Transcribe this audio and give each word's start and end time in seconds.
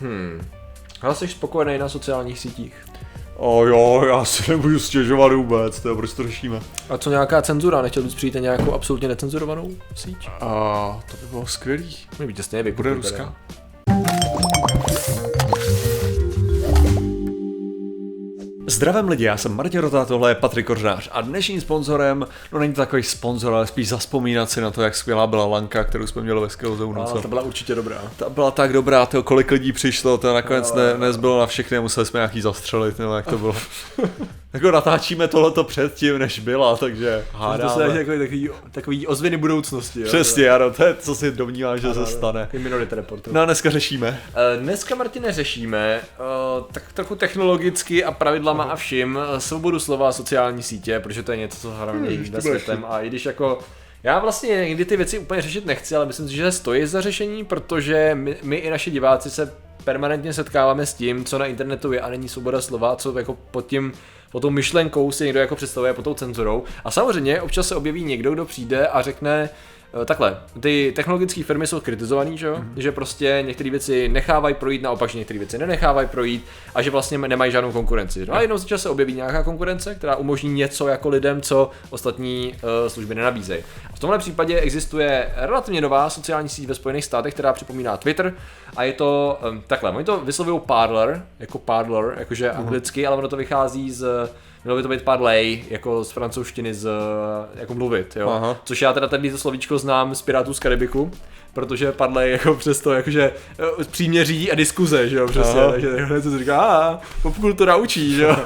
Hmm. 0.00 0.40
Ale 1.02 1.14
jsi 1.14 1.28
spokojený 1.28 1.78
na 1.78 1.88
sociálních 1.88 2.38
sítích? 2.38 2.74
O 3.36 3.64
jo, 3.64 4.04
já 4.08 4.24
si 4.24 4.50
nemůžu 4.50 4.78
stěžovat 4.78 5.32
vůbec, 5.32 5.80
to 5.80 5.88
je 5.88 5.94
proč 5.94 6.12
to 6.12 6.22
řešíme. 6.22 6.60
A 6.88 6.98
co 6.98 7.10
nějaká 7.10 7.42
cenzura? 7.42 7.82
Nechtěl 7.82 8.02
bys 8.02 8.14
přijít 8.14 8.34
na 8.34 8.40
nějakou 8.40 8.72
absolutně 8.72 9.08
necenzurovanou 9.08 9.70
síť? 9.94 10.28
A 10.40 11.00
to 11.10 11.16
by 11.16 11.26
bylo 11.26 11.46
skvělý. 11.46 11.96
Mě 12.18 12.26
by 12.26 12.32
těsně 12.34 12.72
Bude 12.72 12.94
ruská? 12.94 13.34
Zdravím 18.76 19.08
lidi, 19.08 19.24
já 19.24 19.36
jsem 19.36 19.54
Martin 19.54 19.80
Rota, 19.80 20.04
tohle 20.04 20.30
je 20.30 20.34
Patrik 20.34 20.66
Kořnář 20.66 21.08
a 21.12 21.20
dnešním 21.20 21.60
sponzorem, 21.60 22.26
no 22.52 22.58
není 22.58 22.72
to 22.72 22.80
takový 22.80 23.02
sponzor, 23.02 23.54
ale 23.54 23.66
spíš 23.66 23.88
zaspomínat 23.88 24.50
si 24.50 24.60
na 24.60 24.70
to, 24.70 24.82
jak 24.82 24.96
skvělá 24.96 25.26
byla 25.26 25.46
Lanka, 25.46 25.84
kterou 25.84 26.06
jsme 26.06 26.22
měli 26.22 26.40
ve 26.40 26.50
Skillzone. 26.50 27.00
Ale 27.00 27.22
to 27.22 27.28
byla 27.28 27.42
určitě 27.42 27.74
dobrá. 27.74 28.02
Ta 28.16 28.28
byla 28.28 28.50
tak 28.50 28.72
dobrá, 28.72 29.06
to 29.06 29.22
kolik 29.22 29.50
lidí 29.50 29.72
přišlo, 29.72 30.18
to 30.18 30.34
nakonec 30.34 30.74
ne, 30.74 30.98
nezbylo 30.98 31.40
na 31.40 31.46
všechny, 31.46 31.80
museli 31.80 32.06
jsme 32.06 32.18
nějaký 32.18 32.40
zastřelit, 32.40 32.98
nebo 32.98 33.14
jak 33.14 33.26
to 33.26 33.38
bylo. 33.38 33.56
jako 34.56 34.70
natáčíme 34.70 35.28
tohleto 35.28 35.64
předtím, 35.64 36.18
než 36.18 36.38
byla, 36.38 36.76
takže 36.76 37.24
hádáme. 37.32 37.72
To 37.74 37.80
se 37.80 37.98
takový, 37.98 38.18
takový, 38.18 38.50
takový 38.72 39.06
ozvěny 39.06 39.36
budoucnosti. 39.36 40.00
Jo? 40.00 40.06
Přesně, 40.06 40.50
ano, 40.50 40.70
to 40.70 40.84
je, 40.84 40.94
co 40.94 41.14
si 41.14 41.32
domnívám, 41.32 41.78
že 41.78 41.86
ano, 41.86 41.94
se 41.94 42.12
stane. 42.12 42.48
Minority 42.52 42.94
Report. 42.94 43.26
No 43.26 43.40
a 43.40 43.44
dneska 43.44 43.70
řešíme. 43.70 44.20
Uh, 44.28 44.62
dneska, 44.62 44.94
Martine, 44.94 45.32
řešíme 45.32 46.00
uh, 46.58 46.64
tak 46.72 46.82
trochu 46.92 47.14
technologicky 47.14 48.04
a 48.04 48.12
pravidlama. 48.12 48.64
A 48.66 48.76
vším 48.76 49.16
uh, 49.16 49.38
svobodu 49.38 49.78
slova 49.78 50.08
a 50.08 50.12
sociální 50.12 50.62
sítě, 50.62 51.00
protože 51.00 51.22
to 51.22 51.32
je 51.32 51.38
něco, 51.38 51.58
co 51.58 51.70
hlavně 51.70 52.10
hmm, 52.10 52.40
světem 52.40 52.84
a 52.88 53.00
i 53.00 53.08
když 53.08 53.26
jako 53.26 53.58
já 54.02 54.18
vlastně 54.18 54.56
někdy 54.68 54.84
ty 54.84 54.96
věci 54.96 55.18
úplně 55.18 55.42
řešit 55.42 55.66
nechci, 55.66 55.96
ale 55.96 56.06
myslím 56.06 56.28
si, 56.28 56.34
že 56.34 56.52
stojí 56.52 56.86
za 56.86 57.00
řešení, 57.00 57.44
protože 57.44 58.10
my, 58.14 58.36
my 58.42 58.56
i 58.56 58.70
naši 58.70 58.90
diváci 58.90 59.30
se 59.30 59.54
permanentně 59.84 60.32
setkáváme 60.32 60.86
s 60.86 60.94
tím, 60.94 61.24
co 61.24 61.38
na 61.38 61.46
internetu 61.46 61.92
je 61.92 62.00
a 62.00 62.10
není 62.10 62.28
svoboda 62.28 62.60
slova, 62.60 62.96
co 62.96 63.18
jako 63.18 63.38
pod 63.50 63.66
tím 63.66 63.92
pod 64.30 64.40
tou 64.40 64.50
myšlenkou 64.50 65.12
si 65.12 65.24
někdo 65.24 65.40
jako 65.40 65.56
představuje 65.56 65.94
pod 65.94 66.02
tou 66.02 66.14
cenzurou. 66.14 66.64
A 66.84 66.90
samozřejmě 66.90 67.42
občas 67.42 67.68
se 67.68 67.76
objeví 67.76 68.04
někdo, 68.04 68.34
kdo 68.34 68.44
přijde 68.44 68.86
a 68.88 69.02
řekne, 69.02 69.50
Eh, 69.50 69.75
takhle, 70.04 70.40
ty 70.60 70.92
technologické 70.96 71.44
firmy 71.44 71.66
jsou 71.66 71.80
kritizovaný, 71.80 72.38
že, 72.38 72.50
mm-hmm. 72.50 72.72
že 72.76 72.92
prostě 72.92 73.42
některé 73.46 73.70
věci 73.70 74.08
nechávají 74.08 74.54
projít, 74.54 74.82
naopak, 74.82 75.10
že 75.10 75.18
některé 75.18 75.38
věci 75.38 75.58
nenechávají 75.58 76.08
projít 76.08 76.44
a 76.74 76.82
že 76.82 76.90
vlastně 76.90 77.18
nemají 77.18 77.52
žádnou 77.52 77.72
konkurenci. 77.72 78.26
No 78.26 78.34
a 78.34 78.40
jednou 78.40 78.58
za 78.58 78.78
se 78.78 78.88
objeví 78.88 79.14
nějaká 79.14 79.42
konkurence, 79.42 79.94
která 79.94 80.16
umožní 80.16 80.52
něco 80.52 80.88
jako 80.88 81.08
lidem, 81.08 81.40
co 81.40 81.70
ostatní 81.90 82.54
uh, 82.54 82.88
služby 82.88 83.14
nenabízejí. 83.14 83.62
V 83.94 83.98
tomhle 83.98 84.18
případě 84.18 84.60
existuje 84.60 85.32
relativně 85.36 85.80
nová 85.80 86.10
sociální 86.10 86.48
síť 86.48 86.68
ve 86.68 86.74
Spojených 86.74 87.04
státech, 87.04 87.34
která 87.34 87.52
připomíná 87.52 87.96
Twitter 87.96 88.34
a 88.76 88.84
je 88.84 88.92
to 88.92 89.38
um, 89.50 89.62
takhle, 89.66 89.90
oni 89.90 90.04
to 90.04 90.20
vyslovují 90.20 90.60
Parler, 90.66 91.26
jako 91.38 91.58
Parler, 91.58 92.14
jakože 92.18 92.50
uh-huh. 92.50 92.58
anglicky, 92.58 93.06
ale 93.06 93.16
ono 93.16 93.28
to 93.28 93.36
vychází 93.36 93.90
z 93.90 94.30
mělo 94.66 94.76
by 94.76 94.82
to 94.82 94.88
být 94.88 95.02
parley, 95.02 95.64
jako 95.70 96.04
z 96.04 96.10
francouzštiny, 96.10 96.74
z, 96.74 96.88
jako 97.54 97.74
mluvit, 97.74 98.16
jo. 98.16 98.30
Aha. 98.30 98.56
Což 98.64 98.82
já 98.82 98.92
teda 98.92 99.08
tady 99.08 99.30
to 99.30 99.38
slovíčko 99.38 99.78
znám 99.78 100.14
z 100.14 100.22
Pirátů 100.22 100.54
z 100.54 100.58
Karibiku, 100.58 101.10
protože 101.52 101.92
parley 101.92 102.30
jako 102.30 102.54
přesto 102.54 102.92
jakože 102.92 103.32
eh, 103.58 103.84
příměří 103.84 104.52
a 104.52 104.54
diskuze, 104.54 105.08
že 105.08 105.16
jo, 105.16 105.28
přesně, 105.28 105.60
Aha. 105.60 105.72
takže 105.72 105.96
hned 105.96 106.22
se 106.22 106.38
říká, 106.38 106.60
a 106.60 107.00
popkultura 107.22 107.76
učí, 107.76 108.14
že 108.14 108.22
jo. 108.22 108.36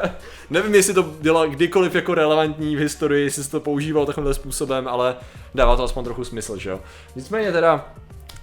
Nevím, 0.50 0.74
jestli 0.74 0.94
to 0.94 1.02
bylo 1.02 1.46
kdykoliv 1.46 1.94
jako 1.94 2.14
relevantní 2.14 2.76
v 2.76 2.78
historii, 2.78 3.24
jestli 3.24 3.44
se 3.44 3.50
to 3.50 3.60
používal 3.60 4.06
takovýmhle 4.06 4.34
způsobem, 4.34 4.88
ale 4.88 5.16
dává 5.54 5.76
to 5.76 5.84
aspoň 5.84 6.04
trochu 6.04 6.24
smysl, 6.24 6.56
že 6.56 6.70
jo. 6.70 6.80
Nicméně 7.16 7.52
teda, 7.52 7.88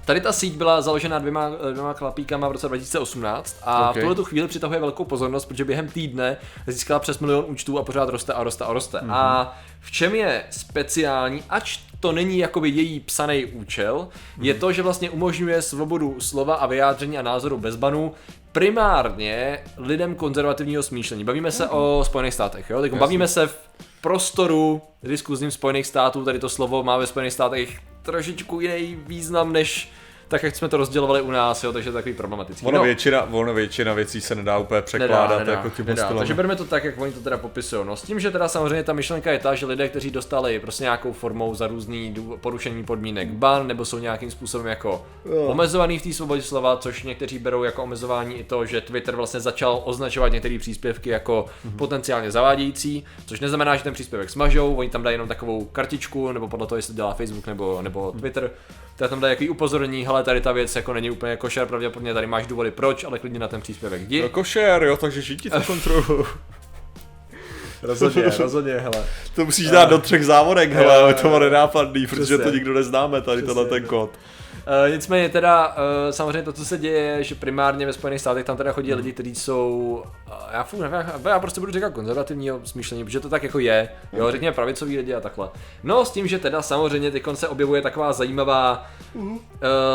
Tady 0.08 0.22
ta 0.22 0.32
síť 0.32 0.54
byla 0.54 0.82
založena 0.82 1.20
dvěma, 1.20 1.50
dvěma 1.72 1.94
chlapíkama 1.94 2.48
v 2.48 2.52
roce 2.52 2.68
2018 2.68 3.58
a 3.64 3.90
okay. 3.90 4.02
v 4.02 4.04
tuhle 4.04 4.16
tu 4.16 4.24
chvíli 4.24 4.48
přitahuje 4.48 4.80
velkou 4.80 5.06
pozornost, 5.06 5.46
protože 5.46 5.66
během 5.66 5.88
týdne 5.88 6.38
získala 6.68 7.00
přes 7.00 7.20
milion 7.20 7.46
účtů 7.48 7.80
a 7.80 7.84
pořád 7.84 8.10
roste 8.10 8.34
a 8.34 8.44
roste 8.44 8.66
a 8.66 8.74
roste. 8.74 8.98
Mm-hmm. 8.98 9.14
A 9.14 9.58
v 9.80 9.92
čem 9.92 10.16
je 10.16 10.44
speciální, 10.50 11.44
ač 11.50 11.80
to 12.00 12.12
není 12.12 12.38
jakoby 12.38 12.70
její 12.70 13.00
psaný 13.00 13.46
účel, 13.46 14.08
mm-hmm. 14.08 14.44
je 14.44 14.54
to, 14.54 14.72
že 14.72 14.82
vlastně 14.82 15.10
umožňuje 15.10 15.62
svobodu 15.62 16.16
slova 16.20 16.56
a 16.56 16.66
vyjádření 16.66 17.18
a 17.18 17.22
názoru 17.22 17.58
bez 17.58 17.76
banů 17.76 18.14
primárně 18.52 19.60
lidem 19.78 20.16
konzervativního 20.16 20.84
smýšlení. 20.84 21.24
Bavíme 21.24 21.52
se 21.52 21.66
mm-hmm. 21.66 22.00
o 22.00 22.04
Spojených 22.06 22.34
státech, 22.34 22.70
jo? 22.70 22.82
Tak 22.82 22.94
bavíme 22.94 23.28
se 23.28 23.48
v 23.48 23.58
prostoru 24.02 24.82
diskuzním 25.04 25.52
Spojených 25.52 25.88
států, 25.88 26.26
tady 26.26 26.40
to 26.40 26.50
slovo 26.50 26.84
má 26.84 26.98
ve 26.98 27.08
Spojených 27.08 27.34
státech 27.34 27.80
trošičku 28.08 28.60
jiný 28.62 28.98
význam 29.08 29.54
než 29.54 29.92
tak 30.28 30.44
jak 30.44 30.56
jsme 30.56 30.70
to 30.70 30.78
rozdělovali 30.78 31.22
u 31.22 31.32
nás, 31.32 31.64
jo, 31.64 31.74
takže 31.74 31.92
to 31.92 31.98
je 31.98 32.02
takový 32.02 32.16
problematický. 32.16 32.66
Ono, 32.66 32.78
no. 32.78 32.84
většina, 32.84 33.24
ono 33.32 33.54
většina 33.54 33.94
věcí 33.94 34.22
se 34.22 34.36
nedá 34.36 34.58
úplně 34.58 34.82
překládat 34.82 35.30
nedá, 35.30 35.40
nedá, 35.40 35.52
jako 35.52 35.70
tím 35.70 35.86
nedá. 35.86 36.14
Takže 36.18 36.34
bereme 36.34 36.56
to 36.56 36.66
tak, 36.66 36.84
jak 36.84 37.02
oni 37.02 37.12
to 37.12 37.20
teda 37.20 37.38
popisují. 37.38 37.86
No 37.86 37.96
s 37.96 38.02
tím, 38.02 38.20
že 38.20 38.32
teda 38.32 38.48
samozřejmě 38.48 38.84
ta 38.84 38.94
myšlenka 38.94 39.32
je 39.32 39.40
ta, 39.40 39.56
že 39.56 39.66
lidé, 39.66 39.90
kteří 39.90 40.12
dostali 40.12 40.60
prostě 40.60 40.84
nějakou 40.84 41.14
formou 41.14 41.56
za 41.56 41.68
různý 41.68 42.16
porušení 42.42 42.84
podmínek 42.84 43.30
ban, 43.30 43.68
nebo 43.68 43.86
jsou 43.86 44.00
nějakým 44.00 44.32
způsobem 44.32 44.68
jako 44.68 45.06
jo. 45.26 45.42
omezovaný 45.42 46.00
v 46.00 46.04
té 46.04 46.14
svobodě 46.14 46.42
slova, 46.42 46.78
což 46.78 47.04
někteří 47.04 47.40
berou 47.40 47.64
jako 47.64 47.84
omezování 47.84 48.36
i 48.36 48.44
to, 48.44 48.66
že 48.66 48.82
Twitter 48.82 49.16
vlastně 49.16 49.40
začal 49.40 49.82
označovat 49.86 50.32
některé 50.32 50.60
příspěvky 50.60 51.10
jako 51.10 51.46
mm-hmm. 51.46 51.76
potenciálně 51.78 52.32
zavádějící, 52.32 53.06
což 53.26 53.40
neznamená, 53.40 53.76
že 53.76 53.84
ten 53.84 53.94
příspěvek 53.94 54.30
smažou, 54.30 54.76
oni 54.76 54.90
tam 54.90 55.04
dají 55.04 55.14
jenom 55.14 55.28
takovou 55.28 55.66
kartičku, 55.66 56.32
nebo 56.32 56.48
podle 56.48 56.68
toho, 56.68 56.78
jestli 56.78 56.94
dělá 56.94 57.14
Facebook 57.14 57.48
nebo, 57.48 57.82
nebo 57.82 58.12
Twitter, 58.12 58.52
tak 58.98 59.10
tam 59.10 59.20
dají 59.20 59.32
jaký 59.32 59.50
upozornění, 59.50 60.06
hele, 60.06 60.24
tady 60.24 60.42
ta 60.42 60.52
věc 60.52 60.76
jako 60.76 60.94
není 60.94 61.12
úplně 61.12 61.38
košer, 61.38 61.68
pravděpodobně 61.68 62.14
tady 62.14 62.28
máš 62.28 62.48
důvody 62.48 62.72
proč, 62.72 63.04
ale 63.04 63.20
klidně 63.20 63.40
na 63.40 63.48
ten 63.48 63.62
příspěvek 63.62 64.02
jdi. 64.02 64.22
No 64.22 64.30
košer, 64.30 64.84
jo, 64.84 64.98
takže 64.98 65.22
všichni 65.22 65.50
to 65.50 65.62
kontrolují. 65.62 66.26
rozhodně, 67.82 68.24
rozhodně, 68.40 68.74
hele. 68.74 69.06
To 69.36 69.46
musíš 69.46 69.70
dát 69.70 69.90
do 69.90 69.98
třech 69.98 70.26
závorek, 70.26 70.72
hele, 70.72 70.98
ale 70.98 71.14
to 71.14 71.40
nenápadný, 71.40 72.08
protože 72.08 72.38
to 72.38 72.52
nikdo 72.52 72.74
neznáme, 72.74 73.22
tady 73.22 73.42
tenhle 73.42 73.66
ten 73.66 73.86
kód. 73.86 74.10
Uh, 74.68 74.96
nicméně 74.96 75.30
teda, 75.30 75.68
uh, 75.68 75.74
samozřejmě 76.12 76.44
to, 76.44 76.54
co 76.54 76.66
se 76.66 76.78
děje, 76.78 77.00
je, 77.00 77.24
že 77.24 77.36
primárně 77.36 77.86
ve 77.86 77.94
Spojených 77.94 78.22
státech 78.22 78.46
tam 78.46 78.58
teda 78.58 78.72
chodí 78.72 78.92
hmm. 78.92 78.98
lidi, 78.98 79.14
kteří 79.14 79.36
jsou, 79.36 80.04
uh, 80.28 80.34
já, 80.52 80.64
fůj, 80.64 80.80
já, 80.80 81.20
já 81.30 81.40
prostě 81.40 81.60
budu 81.60 81.72
říkat 81.72 81.94
konzervativního 81.94 82.60
smýšlení, 82.64 83.06
protože 83.06 83.20
to 83.20 83.30
tak 83.30 83.44
jako 83.44 83.60
je, 83.60 83.90
jo, 84.14 84.24
hmm. 84.24 84.32
řekněme 84.32 84.56
pravicoví 84.56 84.98
lidi 84.98 85.14
a 85.14 85.22
takhle. 85.22 85.50
No 85.84 86.06
s 86.06 86.12
tím, 86.12 86.28
že 86.28 86.40
teda 86.40 86.62
samozřejmě 86.62 87.12
teď 87.12 87.24
se 87.34 87.48
objevuje 87.48 87.82
taková 87.82 88.14
zajímavá, 88.14 88.86
uh, 89.14 89.38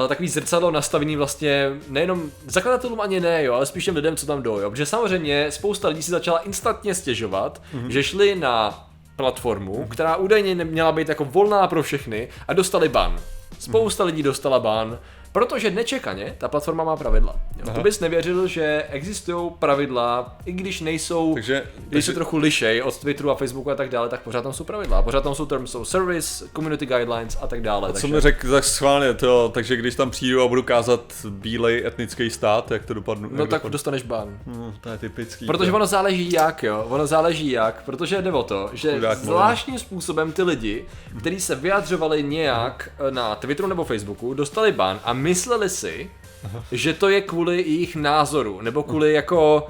takový 0.09 0.28
zrcadlo 0.28 0.71
nastavený 0.71 1.16
vlastně 1.16 1.71
nejenom 1.89 2.31
zakladatelům 2.47 3.00
ani 3.00 3.21
ne, 3.21 3.44
jo, 3.44 3.54
ale 3.54 3.66
spíš 3.66 3.84
těm 3.84 3.97
lidem, 3.97 4.16
co 4.16 4.27
tam 4.27 4.43
jdou, 4.43 4.59
jo, 4.59 4.71
protože 4.71 4.87
samozřejmě 4.87 5.50
spousta 5.50 5.89
lidí 5.89 6.03
si 6.03 6.10
začala 6.10 6.39
instantně 6.39 6.94
stěžovat, 6.94 7.62
uh-huh. 7.75 7.89
že 7.89 8.03
šli 8.03 8.34
na 8.34 8.89
platformu, 9.16 9.87
která 9.91 10.16
údajně 10.16 10.65
měla 10.65 10.93
být 10.93 11.09
jako 11.09 11.25
volná 11.25 11.66
pro 11.66 11.83
všechny 11.83 12.28
a 12.49 12.53
dostali 12.53 12.89
ban. 12.89 13.16
Spousta 13.62 14.04
lidí 14.04 14.22
dostala 14.22 14.60
ban, 14.60 14.98
protože 15.32 15.70
nečekaně 15.70 16.34
ta 16.38 16.48
platforma 16.48 16.84
má 16.84 16.97
pravidla. 16.97 17.37
Jo. 17.59 17.72
To 17.75 17.81
bys 17.81 18.00
nevěřil, 18.00 18.47
že 18.47 18.84
existují 18.91 19.50
pravidla, 19.59 20.37
i 20.47 20.53
když 20.53 20.81
nejsou, 20.81 21.34
takže, 21.34 21.62
když 21.75 21.88
takže... 21.91 22.03
se 22.03 22.12
trochu 22.12 22.37
lišej 22.37 22.82
od 22.82 22.98
Twitteru 22.98 23.31
a 23.31 23.34
Facebooku 23.34 23.71
a 23.71 23.75
tak 23.75 23.88
dále, 23.88 24.09
tak 24.09 24.22
pořád 24.22 24.42
tam 24.42 24.53
jsou 24.53 24.65
pravidla. 24.65 25.03
Pořád 25.03 25.25
tam 25.25 25.34
jsou 25.34 25.47
terms 25.47 25.75
of 25.75 25.88
service, 25.88 26.44
community 26.56 26.87
guidelines 26.87 27.38
a 27.41 27.47
tak 27.47 27.62
dále. 27.62 27.88
A 27.88 27.92
co 27.92 28.00
takže... 28.00 28.15
mi 28.15 28.21
řekl 28.21 28.50
tak 28.50 28.65
schválně, 28.65 29.15
to, 29.15 29.48
takže 29.48 29.76
když 29.76 29.94
tam 29.94 30.10
přijdu 30.10 30.42
a 30.42 30.48
budu 30.48 30.62
kázat 30.62 31.00
bílej 31.31 31.87
etnický 31.87 32.31
stát, 32.31 32.71
jak 32.71 32.87
to 32.87 32.94
dopadne? 32.94 33.28
No 33.31 33.38
tak 33.38 33.50
dopadnu? 33.50 33.71
dostaneš 33.71 34.03
ban. 34.03 34.38
Hmm, 34.47 34.75
to 34.81 34.88
je 34.88 34.98
typický. 34.98 35.47
Protože 35.47 35.71
to. 35.71 35.76
ono 35.76 35.87
záleží 35.87 36.32
jak, 36.32 36.62
jo. 36.62 36.87
Ono 36.88 37.06
záleží 37.06 37.50
jak, 37.50 37.82
protože 37.84 38.22
jde 38.22 38.32
o 38.32 38.42
to, 38.42 38.71
že 38.72 38.94
Chudák 38.94 39.19
zvláštním 39.19 39.78
způsobem 39.78 40.32
ty 40.32 40.42
lidi, 40.42 40.84
kteří 41.19 41.41
se 41.41 41.54
vyjadřovali 41.54 42.22
nějak 42.22 42.91
na 43.10 43.34
Twitteru 43.34 43.69
nebo 43.69 43.84
Facebooku, 43.84 44.34
dostali 44.34 44.72
ban 44.72 45.00
a 45.04 45.12
mysleli 45.22 45.71
si, 45.71 46.10
Aha. 46.44 46.65
že 46.72 46.94
to 46.94 47.09
je 47.09 47.21
kvůli 47.21 47.56
jejich 47.56 47.97
názoru, 47.97 48.60
nebo 48.60 48.83
kvůli 48.83 49.13
jako 49.13 49.66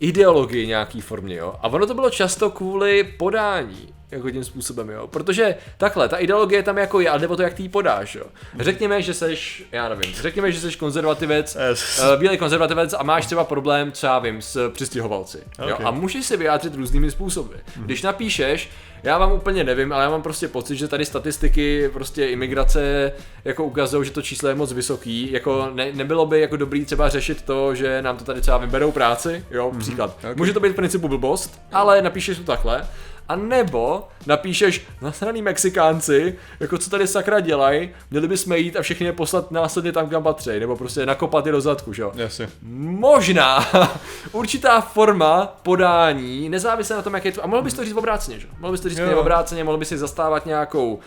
ideologii 0.00 0.66
nějaký 0.66 1.00
formě, 1.00 1.36
jo. 1.36 1.54
A 1.62 1.68
ono 1.68 1.86
to 1.86 1.94
bylo 1.94 2.10
často 2.10 2.50
kvůli 2.50 3.04
podání 3.04 3.94
jako 4.10 4.30
tím 4.30 4.44
způsobem, 4.44 4.88
jo. 4.88 5.06
Protože 5.06 5.54
takhle, 5.78 6.08
ta 6.08 6.16
ideologie 6.16 6.62
tam 6.62 6.78
jako 6.78 7.00
je, 7.00 7.10
ale 7.10 7.20
nebo 7.20 7.36
to, 7.36 7.42
jak 7.42 7.54
ty 7.54 7.62
ji 7.62 7.68
podáš, 7.68 8.14
jo. 8.14 8.24
Řekněme, 8.60 9.02
že 9.02 9.14
seš, 9.14 9.64
já 9.72 9.88
nevím, 9.88 10.14
řekněme, 10.14 10.52
že 10.52 10.60
seš 10.60 10.76
konzervativec, 10.76 11.56
yes. 11.68 12.00
uh, 12.00 12.20
bílý 12.20 12.38
konzervativec 12.38 12.94
a 12.98 13.02
máš 13.02 13.26
třeba 13.26 13.44
problém, 13.44 13.92
já 14.02 14.18
vím, 14.18 14.42
s 14.42 14.70
přistěhovalci. 14.70 15.38
Okay. 15.58 15.68
Jo? 15.68 15.78
A 15.84 15.90
můžeš 15.90 16.26
se 16.26 16.36
vyjádřit 16.36 16.74
různými 16.74 17.10
způsoby. 17.10 17.54
Když 17.76 18.02
napíšeš, 18.02 18.70
já 19.02 19.18
vám 19.18 19.32
úplně 19.32 19.64
nevím, 19.64 19.92
ale 19.92 20.04
já 20.04 20.10
mám 20.10 20.22
prostě 20.22 20.48
pocit, 20.48 20.76
že 20.76 20.88
tady 20.88 21.04
statistiky 21.04 21.90
prostě 21.92 22.26
imigrace 22.26 23.12
jako 23.44 23.64
ukazují, 23.64 24.04
že 24.04 24.10
to 24.10 24.22
číslo 24.22 24.48
je 24.48 24.54
moc 24.54 24.72
vysoký. 24.72 25.32
Jako 25.32 25.70
ne, 25.74 25.92
nebylo 25.92 26.26
by 26.26 26.40
jako 26.40 26.56
dobrý 26.56 26.84
třeba 26.84 27.08
řešit 27.08 27.42
to, 27.42 27.74
že 27.74 28.02
nám 28.02 28.16
to 28.16 28.24
tady 28.24 28.40
třeba 28.40 28.58
vyberou 28.58 28.92
práci, 28.92 29.44
jo, 29.50 29.70
mm-hmm. 29.70 29.78
příklad. 29.78 30.16
Okay. 30.18 30.34
Může 30.36 30.52
to 30.52 30.60
být 30.60 30.72
v 30.72 30.76
principu 30.76 31.08
blbost, 31.08 31.60
ale 31.72 32.02
napíšeš 32.02 32.38
to 32.38 32.44
takhle 32.44 32.86
A 33.30 33.36
nebo 33.36 34.08
napíšeš 34.26 34.86
nasraný 35.02 35.42
Mexikánci, 35.42 36.34
jako 36.60 36.78
co 36.78 36.90
tady 36.90 37.06
sakra 37.06 37.40
dělají, 37.40 37.90
měli 38.10 38.28
bychom 38.28 38.52
jít 38.56 38.76
a 38.76 38.82
všechny 38.82 39.06
je 39.06 39.12
poslat 39.12 39.50
následně 39.50 39.92
tam, 39.92 40.08
kam 40.08 40.22
patří, 40.22 40.60
nebo 40.60 40.76
prostě 40.76 41.06
nakopat 41.06 41.46
je 41.46 41.52
do 41.52 41.60
zadku, 41.60 41.92
že 41.92 42.02
jo? 42.02 42.12
Jasně. 42.14 42.48
Možná 42.62 43.68
určitá 44.32 44.80
forma 44.80 45.46
podání, 45.62 46.48
nezávisle 46.48 46.96
na 46.96 47.02
tom, 47.02 47.14
jak 47.14 47.24
je 47.24 47.32
to. 47.32 47.44
A 47.44 47.46
mohl 47.46 47.62
bys 47.62 47.74
to 47.74 47.84
říct 47.84 47.96
obráceně, 47.96 48.40
že? 48.40 48.46
Mohl 48.58 48.72
bys 48.72 48.80
to 48.80 48.88
říct 48.88 48.98
Jo. 48.98 49.20
obráceně, 49.20 49.64
mohl 49.64 49.78
bys 49.78 49.88
si 49.88 49.98
zastávat 49.98 50.46
nějakou. 50.46 50.98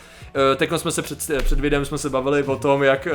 eh, 0.54 0.56
Teď 0.56 0.69
jsme 0.76 0.92
se 0.92 1.02
před, 1.02 1.19
před 1.44 1.60
videem 1.60 1.86
jsme 1.86 1.98
se 1.98 2.10
bavili 2.10 2.44
o 2.44 2.56
tom, 2.56 2.84
jak 2.84 3.08
eh, 3.08 3.12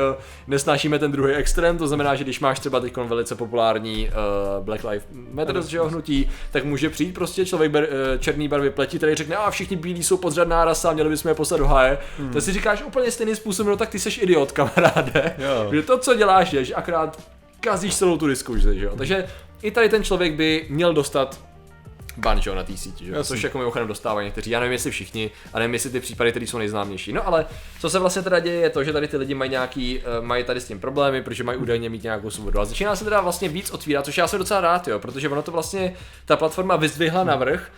nesnášíme 0.47 0.99
ten 0.99 1.13
druhý 1.13 1.35
extrém, 1.35 1.79
to 1.79 1.89
znamená, 1.89 2.15
že 2.15 2.25
když 2.25 2.41
máš 2.41 2.59
třeba 2.61 2.81
teď 2.81 2.97
velice 2.97 3.35
populární 3.35 4.09
uh, 4.09 4.65
Black 4.65 4.85
Lives 4.85 5.07
Matter 5.33 5.63
že 5.63 5.77
jo, 5.77 5.89
hnutí, 5.89 6.31
tak 6.51 6.65
může 6.65 6.91
přijít 6.91 7.15
prostě 7.15 7.47
člověk 7.47 7.73
eh, 7.75 7.89
černý 8.19 8.49
barvy 8.49 8.71
pleti, 8.71 8.98
který 8.99 9.15
řekne, 9.15 9.37
a 9.37 9.51
všichni 9.51 9.77
bílí 9.77 10.03
jsou 10.03 10.17
podřadná 10.17 10.65
rasa, 10.65 10.93
měli 10.93 11.09
bychom 11.09 11.29
je 11.29 11.35
poslat 11.35 11.57
do 11.57 11.67
háje. 11.67 11.99
Hmm. 12.19 12.33
To 12.33 12.41
si 12.41 12.53
říkáš 12.53 12.83
úplně 12.83 13.11
stejným 13.11 13.37
způsobem, 13.37 13.71
no 13.71 13.77
tak 13.77 13.89
ty 13.89 13.99
seš 13.99 14.19
idiot, 14.19 14.53
kamaráde. 14.53 15.37
Jo. 15.39 15.73
Že 15.73 15.83
to, 15.83 15.99
co 15.99 16.15
děláš, 16.15 16.53
je, 16.53 16.65
že 16.65 16.75
akorát 16.75 17.23
kazíš 17.61 17.97
celou 17.97 18.17
tu 18.17 18.27
diskuzi, 18.27 18.79
že 18.79 18.85
jo. 18.85 18.93
Takže 18.97 19.27
i 19.63 19.71
tady 19.71 19.89
ten 19.89 20.05
člověk 20.05 20.35
by 20.35 20.67
měl 20.69 20.95
dostat 20.95 21.49
ban, 22.19 22.41
že 22.41 22.51
jo, 22.51 22.57
na 22.57 22.65
té 22.65 22.77
síti, 22.77 23.05
že 23.05 23.13
jo? 23.13 23.25
Což 23.25 23.43
jako 23.43 23.59
mimochodem 23.59 23.89
dostávají 23.89 24.25
někteří, 24.25 24.51
já 24.51 24.61
nevím 24.61 24.73
jestli 24.73 24.91
všichni, 24.91 25.31
a 25.53 25.59
nevím 25.59 25.75
jestli 25.75 25.91
ty 25.91 26.01
případy, 26.01 26.31
které 26.31 26.47
jsou 26.47 26.59
nejznámější. 26.59 27.13
No 27.13 27.27
ale 27.27 27.47
co 27.81 27.91
se 27.91 27.99
vlastně 27.99 28.23
teda 28.23 28.39
děje, 28.39 28.61
je 28.61 28.71
to, 28.71 28.85
že 28.85 28.93
tady 28.93 29.09
ty 29.09 29.17
lidi 29.17 29.35
mají 29.35 29.51
nějaký, 29.51 30.01
eh, 30.01 30.21
mají 30.21 30.45
tady 30.45 30.61
s 30.61 30.65
tím 30.65 30.81
problémy, 30.81 31.23
protože 31.23 31.45
mají 31.45 31.59
údajně 31.59 31.91
mít 31.91 32.03
nějakou 32.03 32.31
svobodu. 32.31 32.61
A 32.61 32.65
začíná 32.65 32.97
se 32.97 33.05
teda 33.05 33.21
vlastně 33.21 33.49
víc 33.49 33.71
otvírat, 33.71 34.05
což 34.05 34.19
já 34.19 34.29
jsem 34.29 34.39
docela 34.39 34.61
rád, 34.61 34.89
jo, 34.89 34.99
protože 34.99 35.29
ono 35.29 35.43
to 35.43 35.53
vlastně, 35.53 35.95
ta 36.25 36.37
platforma 36.37 36.77
vyzdvihla 36.77 37.25
navrh, 37.25 37.71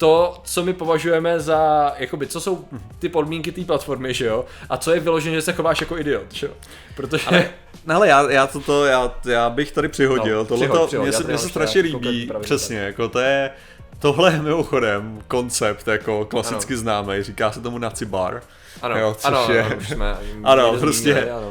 to, 0.00 0.40
co 0.44 0.64
my 0.64 0.72
považujeme 0.72 1.40
za, 1.40 1.92
jakoby, 1.98 2.26
co 2.26 2.40
jsou 2.40 2.64
ty 2.98 3.08
podmínky 3.08 3.52
té 3.52 3.64
platformy, 3.64 4.14
že 4.14 4.26
jo, 4.26 4.44
a 4.68 4.76
co 4.76 4.94
je 4.94 5.00
vyložené, 5.00 5.34
že 5.36 5.42
se 5.42 5.52
chováš 5.52 5.80
jako 5.80 5.98
idiot, 5.98 6.32
že 6.32 6.46
jo, 6.46 6.52
protože... 6.96 7.26
Ale, 7.26 7.50
no 7.86 7.94
ale 7.96 8.08
já, 8.08 8.30
já, 8.30 8.46
toto, 8.46 8.84
já, 8.84 9.14
já 9.24 9.50
bych 9.50 9.72
tady 9.72 9.88
přihodil, 9.88 10.38
No, 10.38 10.44
tohle 10.44 10.66
přihoď, 10.66 10.80
to, 10.80 10.86
přihoď, 10.86 11.06
mně 11.06 11.12
já 11.12 11.18
se, 11.18 11.24
mně 11.24 11.38
se 11.38 11.48
strašně 11.48 11.80
líbí, 11.80 12.30
přesně, 12.40 12.78
jako 12.78 13.08
to 13.08 13.18
je, 13.18 13.50
tohle 13.98 14.32
je 14.32 14.42
mimochodem 14.42 15.22
koncept, 15.28 15.88
jako 15.88 16.24
klasicky 16.24 16.72
Ano. 16.74 16.80
známý, 16.80 17.22
říká 17.22 17.52
se 17.52 17.60
tomu 17.60 17.78
Nazi 17.78 18.04
bar. 18.04 18.42
Ano, 18.82 18.98
jo, 18.98 19.14
což 19.18 19.24
ano, 19.24 19.46
je, 19.52 19.62
ano, 19.62 19.76
už 19.76 19.88
jsme 19.88 20.16
ano, 20.44 20.76
prostě, 20.80 21.12
zmínili, 21.12 21.30
ano. 21.30 21.48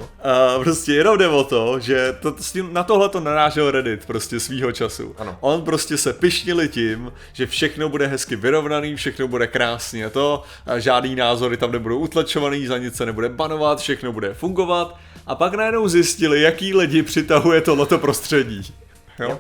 uh, 0.57 0.63
prostě 0.63 0.93
jenom 0.93 1.17
jde 1.17 1.27
o 1.27 1.43
to, 1.43 1.79
že 1.79 2.15
to, 2.21 2.35
s 2.39 2.51
tím, 2.51 2.73
na 2.73 2.83
tohle 2.83 3.09
to 3.09 3.19
narážel 3.19 3.71
Reddit 3.71 4.05
prostě 4.05 4.39
svýho 4.39 4.71
času. 4.71 5.15
Ano. 5.17 5.37
On 5.41 5.61
prostě 5.61 5.97
se 5.97 6.13
pišnili 6.13 6.67
tím, 6.67 7.11
že 7.33 7.47
všechno 7.47 7.89
bude 7.89 8.07
hezky 8.07 8.35
vyrovnaný, 8.35 8.95
všechno 8.95 9.27
bude 9.27 9.47
krásně 9.47 10.09
to, 10.09 10.43
a 10.65 10.79
žádný 10.79 11.15
názory 11.15 11.57
tam 11.57 11.71
nebudou 11.71 11.97
utlačovaný, 11.99 12.67
za 12.67 12.77
nic 12.77 12.95
se 12.95 13.05
nebude 13.05 13.29
banovat, 13.29 13.79
všechno 13.79 14.11
bude 14.11 14.33
fungovat. 14.33 14.95
A 15.27 15.35
pak 15.35 15.53
najednou 15.53 15.87
zjistili, 15.87 16.41
jaký 16.41 16.73
lidi 16.73 17.03
přitahuje 17.03 17.61
tohleto 17.61 17.97
prostředí. 17.97 18.73
Jo? 19.19 19.39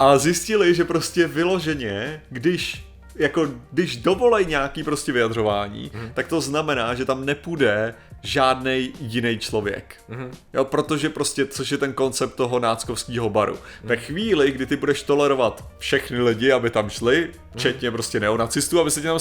A 0.00 0.18
zjistili, 0.18 0.74
že 0.74 0.84
prostě 0.84 1.26
vyloženě, 1.26 2.22
když 2.30 2.84
jako 3.20 3.48
když 3.72 3.96
dovolej 3.96 4.46
nějaký 4.46 4.82
prostě 4.82 5.12
vyjadřování, 5.12 5.90
Mhm. 5.94 6.02
mm. 6.04 6.10
tak 6.14 6.28
to 6.28 6.40
znamená, 6.40 6.94
že 6.94 7.04
tam 7.04 7.24
nepůjde 7.26 7.94
žádný 8.22 8.92
jiný 9.00 9.38
člověk. 9.38 9.94
Mhm. 10.08 10.20
Mm. 10.24 10.30
Jo, 10.54 10.64
protože 10.64 11.08
prostě, 11.08 11.46
což 11.46 11.70
je 11.70 11.78
ten 11.78 11.92
koncept 11.92 12.34
toho 12.34 12.58
náckovského 12.58 13.30
baru. 13.30 13.52
Mhm. 13.52 13.62
Mm. 13.82 13.88
Ve 13.88 13.96
chvíli, 13.96 14.50
kdy 14.52 14.66
ty 14.66 14.76
budeš 14.76 15.02
tolerovat 15.02 15.64
všechny 15.78 16.22
lidi, 16.22 16.52
aby 16.52 16.70
tam 16.70 16.90
šli, 16.90 17.28
včetně 17.56 17.90
prostě 17.90 18.20
neonacistů, 18.20 18.80
aby 18.80 18.90
se 18.90 19.00
tě 19.00 19.06
tam 19.08 19.18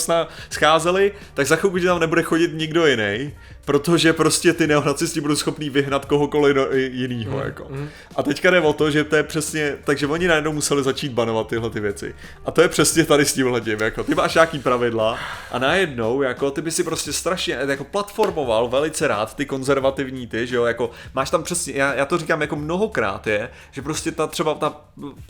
scházeli, 0.49 1.11
tak 1.33 1.47
za 1.47 1.55
chvilku 1.55 1.79
ti 1.79 1.85
tam 1.85 1.99
nebude 1.99 2.21
chodit 2.23 2.51
nikdo 2.53 2.87
jiný, 2.87 3.33
protože 3.65 4.13
prostě 4.13 4.53
ty 4.53 4.67
neonacisti 4.67 5.21
budou 5.21 5.35
schopní 5.35 5.69
vyhnat 5.69 6.05
kohokoliv 6.05 6.57
jinýho. 6.73 7.37
Mm. 7.37 7.43
Jako. 7.45 7.67
A 8.15 8.23
teďka 8.23 8.49
jde 8.51 8.59
o 8.61 8.73
to, 8.73 8.91
že 8.91 9.03
to 9.03 9.15
je 9.15 9.23
přesně, 9.23 9.75
takže 9.83 10.07
oni 10.07 10.27
najednou 10.27 10.51
museli 10.53 10.83
začít 10.83 11.11
banovat 11.11 11.47
tyhle 11.47 11.69
ty 11.69 11.79
věci. 11.79 12.15
A 12.45 12.51
to 12.51 12.61
je 12.61 12.67
přesně 12.67 13.05
tady 13.05 13.25
s 13.25 13.33
tímhle 13.33 13.61
tím, 13.61 13.79
jako 13.89 14.03
ty 14.03 14.15
máš 14.15 14.33
nějaký 14.33 14.59
pravidla 14.59 15.19
a 15.51 15.59
najednou, 15.59 16.21
jako 16.21 16.51
ty 16.51 16.61
by 16.61 16.71
si 16.71 16.83
prostě 16.83 17.13
strašně, 17.13 17.57
jako 17.67 17.83
platformoval 17.83 18.67
velice 18.67 19.07
rád 19.07 19.35
ty 19.35 19.45
konzervativní 19.45 20.27
ty, 20.27 20.47
že 20.47 20.55
jo, 20.55 20.65
jako 20.65 20.91
máš 21.13 21.29
tam 21.29 21.43
přesně, 21.43 21.73
já, 21.73 21.93
já 21.93 22.05
to 22.05 22.17
říkám 22.17 22.41
jako 22.41 22.55
mnohokrát 22.55 23.27
je, 23.27 23.49
že 23.71 23.81
prostě 23.81 24.11
ta 24.11 24.27
třeba 24.27 24.53
ta, 24.53 24.81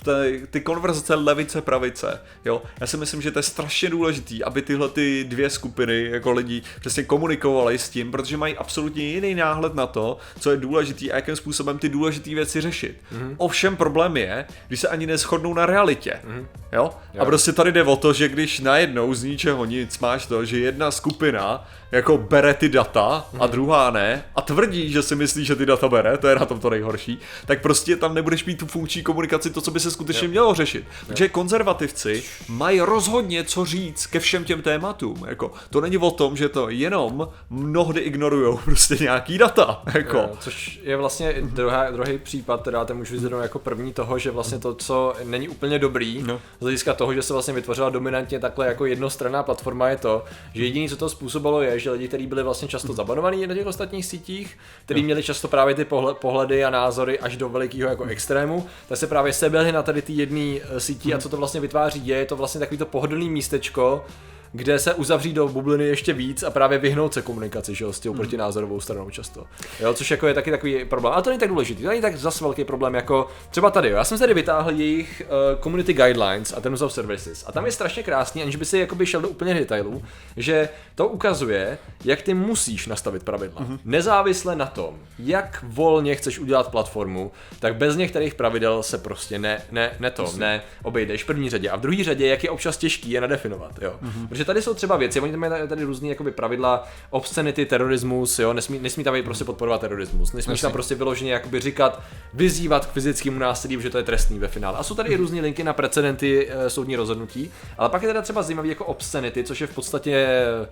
ta, 0.04 0.12
ty 0.50 0.62
konverzace 0.62 1.16
levice 1.16 1.62
pravice, 1.62 2.22
jo, 2.46 2.62
já 2.80 2.88
si 2.88 2.98
myslím, 2.98 3.22
že 3.22 3.32
to 3.32 3.40
je 3.40 3.44
strašně 3.44 3.90
důležitý, 3.90 4.44
aby 4.44 4.62
tyhle 4.62 4.90
ty 4.90 5.24
dvě 5.24 5.50
skupiny 5.50 6.04
jako 6.04 6.32
lidí 6.32 6.64
přesně 6.80 7.04
komunikovaly 7.04 7.78
s 7.78 7.90
tím, 7.90 8.12
protože 8.12 8.38
mají 8.38 8.58
absolutně 8.58 9.04
jiný 9.04 9.36
náhled 9.36 9.76
na 9.76 9.88
to, 9.88 10.18
co 10.40 10.52
je 10.52 10.58
důležitý 10.58 11.12
a 11.12 11.16
jakým 11.16 11.36
způsobem 11.36 11.78
ty 11.78 11.90
důležité 11.90 12.30
věci 12.30 12.62
řešit. 12.62 12.98
Mm-hmm. 13.12 13.36
Ovšem 13.38 13.76
problém 13.76 14.18
je, 14.18 14.46
když 14.68 14.80
se 14.80 14.88
ani 14.88 15.08
neschodnou 15.08 15.54
na 15.54 15.66
realitě. 15.66 16.20
Mm-hmm. 16.28 16.46
Jo? 16.72 16.90
A 17.20 17.26
prostě 17.26 17.52
tady 17.52 17.72
jde 17.72 17.84
o 17.84 17.96
to, 17.96 18.14
že 18.14 18.30
když 18.30 18.49
najednou 18.60 19.14
z 19.14 19.24
ničeho 19.24 19.66
nic 19.66 20.00
máš 20.00 20.26
to, 20.26 20.46
že 20.46 20.60
jedna 20.60 20.92
skupina 20.92 21.68
jako 21.92 22.18
bere 22.18 22.54
ty 22.54 22.70
data 22.70 23.26
a 23.40 23.48
druhá 23.48 23.92
ne 23.92 24.24
a 24.36 24.42
tvrdí, 24.42 24.92
že 24.92 25.04
si 25.04 25.16
myslí, 25.16 25.46
že 25.46 25.56
ty 25.56 25.66
data 25.66 25.90
bere, 25.90 26.18
to 26.18 26.28
je 26.28 26.36
na 26.36 26.46
tom 26.46 26.60
to 26.60 26.70
nejhorší, 26.70 27.20
tak 27.46 27.62
prostě 27.62 27.96
tam 27.96 28.14
nebudeš 28.14 28.46
mít 28.46 28.60
tu 28.60 28.66
funkční 28.68 29.04
komunikaci, 29.04 29.50
to, 29.50 29.62
co 29.62 29.72
by 29.72 29.80
se 29.80 29.92
skutečně 29.92 30.28
mělo 30.28 30.54
řešit. 30.54 30.84
Protože 31.08 31.30
konzervativci 31.30 32.24
mají 32.48 32.82
rozhodně 32.82 33.44
co 33.44 33.66
říct 33.66 34.06
ke 34.06 34.20
všem 34.20 34.44
těm 34.46 34.62
tématům. 34.62 35.26
Jako, 35.28 35.52
to 35.70 35.82
není 35.82 35.98
o 35.98 36.12
tom, 36.12 36.38
že 36.38 36.50
to 36.50 36.70
jenom 36.70 37.28
mnohdy 37.50 38.00
ignorujou 38.02 38.58
prostě 38.66 38.96
nějaký 39.00 39.38
data. 39.38 39.82
Jako. 39.94 40.18
Jo, 40.18 40.30
Což 40.40 40.80
je 40.84 40.98
vlastně 40.98 41.36
druhá, 41.42 41.92
druhý 41.92 42.18
případ, 42.18 42.64
teda 42.64 42.86
ten 42.86 42.98
můžu 42.98 43.14
vyzvednout 43.14 43.42
jako 43.42 43.60
první 43.60 43.94
toho, 43.94 44.20
že 44.20 44.32
vlastně 44.32 44.60
to, 44.60 44.76
co 44.76 45.14
není 45.24 45.50
úplně 45.50 45.80
dobrý, 45.80 46.24
No. 46.24 46.42
z 46.60 46.62
hlediska 46.62 46.94
toho, 46.94 47.14
že 47.14 47.22
se 47.22 47.34
vlastně 47.34 47.54
vytvořila 47.54 47.90
dominantně 48.30 48.40
takhle 48.40 48.68
jako 48.68 48.86
jednostranná 48.86 49.44
platforma 49.44 49.90
je 49.90 49.98
to, 49.98 50.24
že 50.54 50.64
jediný, 50.64 50.90
co 50.90 50.96
to 50.96 51.10
způsobilo 51.10 51.62
je, 51.62 51.80
že 51.80 51.92
lidi, 51.92 52.08
kteří 52.08 52.28
byli 52.28 52.44
vlastně 52.44 52.68
často 52.68 52.94
zabanovaní 52.94 53.48
na 53.48 53.56
těch 53.56 53.68
ostatních 53.68 54.06
sítích, 54.06 54.58
kteří 54.86 55.04
měli 55.04 55.24
často 55.24 55.48
právě 55.48 55.76
ty 55.76 55.86
pohle- 55.86 56.14
pohledy 56.14 56.66
a 56.66 56.70
názory 56.70 57.20
až 57.20 57.38
do 57.38 57.50
velikého 57.50 57.90
jako 57.90 58.04
extrému, 58.04 58.66
tak 58.88 58.98
se 58.98 59.08
právě 59.08 59.34
seběhli 59.34 59.72
na 59.72 59.84
tady 59.84 60.02
ty 60.02 60.14
jedné 60.14 60.60
síti 60.78 61.14
a 61.14 61.18
co 61.18 61.30
to 61.30 61.38
vlastně 61.38 61.60
vytváří 61.60 62.08
je, 62.08 62.18
je 62.18 62.26
to 62.26 62.36
vlastně 62.36 62.60
takový 62.60 62.78
to 62.78 62.86
pohodlný 62.86 63.30
místečko, 63.30 64.06
kde 64.52 64.80
se 64.80 64.94
uzavří 64.94 65.34
do 65.34 65.48
bubliny 65.48 65.84
ještě 65.84 66.14
víc 66.14 66.44
a 66.44 66.50
právě 66.50 66.78
vyhnout 66.78 67.14
se 67.14 67.22
komunikaci, 67.22 67.76
že 67.76 67.86
jo, 67.86 67.94
s 67.94 68.00
tou 68.00 68.14
protinázorovou 68.14 68.80
stranou 68.80 69.10
často. 69.10 69.46
Jo, 69.80 69.94
což 69.94 70.12
jako 70.12 70.28
je 70.28 70.34
taky 70.34 70.52
takový 70.52 70.86
problém. 70.86 71.14
Ale 71.14 71.24
to 71.24 71.30
není 71.30 71.40
tak 71.40 71.50
důležitý, 71.50 71.84
to 71.84 71.90
není 71.90 72.02
tak 72.02 72.18
zas 72.18 72.42
velký 72.42 72.64
problém 72.64 72.96
jako 72.96 73.28
třeba 73.50 73.72
tady. 73.72 73.90
Jo. 73.90 73.98
Já 73.98 74.04
jsem 74.04 74.20
tady 74.20 74.34
vytáhl 74.34 74.72
jejich 74.72 75.22
uh, 75.26 75.62
community 75.64 75.94
guidelines 75.94 76.54
a 76.58 76.62
terms 76.62 76.82
of 76.82 76.94
services. 76.94 77.44
A 77.48 77.52
tam 77.52 77.66
je 77.66 77.72
strašně 77.72 78.04
krásný, 78.04 78.42
aniž 78.42 78.56
by 78.56 78.66
si 78.66 78.78
jakoby 78.78 79.06
šel 79.06 79.22
do 79.22 79.30
úplně 79.30 79.54
detailů, 79.54 80.04
že 80.38 80.70
to 80.96 81.08
ukazuje, 81.08 81.78
jak 82.06 82.22
ty 82.22 82.34
musíš 82.34 82.88
nastavit 82.88 83.24
pravidla. 83.24 83.62
Mm-hmm. 83.62 83.80
Nezávisle 83.86 84.56
na 84.56 84.66
tom, 84.66 85.00
jak 85.20 85.66
volně 85.68 86.16
chceš 86.16 86.40
udělat 86.40 86.72
platformu, 86.72 87.32
tak 87.60 87.76
bez 87.76 87.96
některých 87.96 88.36
pravidel 88.36 88.84
se 88.84 88.98
prostě 88.98 89.40
ne, 89.40 89.62
ne, 89.72 89.92
ne 90.00 90.12
to, 90.12 90.32
ne 90.38 90.62
obejdeš 90.84 91.24
v 91.24 91.26
první 91.26 91.50
řadě. 91.50 91.70
A 91.70 91.76
v 91.76 91.82
druhé 91.82 92.04
řadě, 92.04 92.28
jak 92.28 92.44
je 92.44 92.50
občas 92.50 92.78
těžký 92.78 93.12
je 93.12 93.22
nadefinovat, 93.22 93.72
jo. 93.82 94.00
Mm-hmm. 94.04 94.28
Protože 94.40 94.46
tady 94.46 94.62
jsou 94.62 94.74
třeba 94.74 94.98
věci, 94.98 95.20
oni 95.20 95.32
tam 95.32 95.40
mají 95.40 95.68
tady 95.68 95.84
různé 95.84 96.08
jakoby 96.08 96.32
pravidla, 96.32 96.88
obscenity, 97.10 97.66
terorismus, 97.66 98.40
jo, 98.40 98.54
nesmí, 98.54 98.80
nesmí 98.80 99.04
tam 99.04 99.14
být 99.14 99.26
prostě 99.26 99.44
podporovat 99.44 99.82
terorismus, 99.82 100.34
nesmíš 100.34 100.62
tam 100.62 100.72
prostě 100.72 100.96
vyloženě 100.96 101.32
jakoby 101.32 101.60
říkat, 101.60 102.02
vyzývat 102.34 102.86
k 102.86 102.90
fyzickému 102.90 103.40
násilí, 103.40 103.78
protože 103.78 103.90
to 103.90 103.98
je 103.98 104.04
trestný 104.04 104.40
ve 104.40 104.48
finále. 104.48 104.78
A 104.78 104.84
jsou 104.84 104.96
tady 104.96 105.10
i 105.10 105.16
různé 105.16 105.42
linky 105.42 105.64
na 105.64 105.74
precedenty 105.74 106.50
e, 106.50 106.70
soudní 106.70 106.96
rozhodnutí, 106.96 107.52
ale 107.78 107.90
pak 107.90 108.02
je 108.02 108.08
teda 108.08 108.22
třeba 108.22 108.42
zajímavý 108.42 108.70
jako 108.70 108.86
obscenity, 108.86 109.44
což 109.44 109.62
je 109.62 109.68
v 109.68 109.76
podstatě 109.76 110.12
eh, 110.14 110.68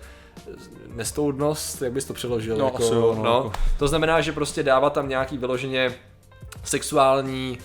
nestoudnost, 0.96 1.82
jak 1.82 1.92
bys 1.92 2.06
to 2.06 2.14
přeložil? 2.14 2.58
No, 2.58 2.66
jako, 2.66 2.84
asi 2.84 2.94
no, 2.94 3.16
no, 3.16 3.24
jako. 3.24 3.52
To 3.80 3.88
znamená, 3.88 4.22
že 4.22 4.32
prostě 4.32 4.64
dávat 4.64 4.94
tam 4.94 5.10
nějaký 5.10 5.38
vyloženě 5.38 5.96
sexuální 6.64 7.58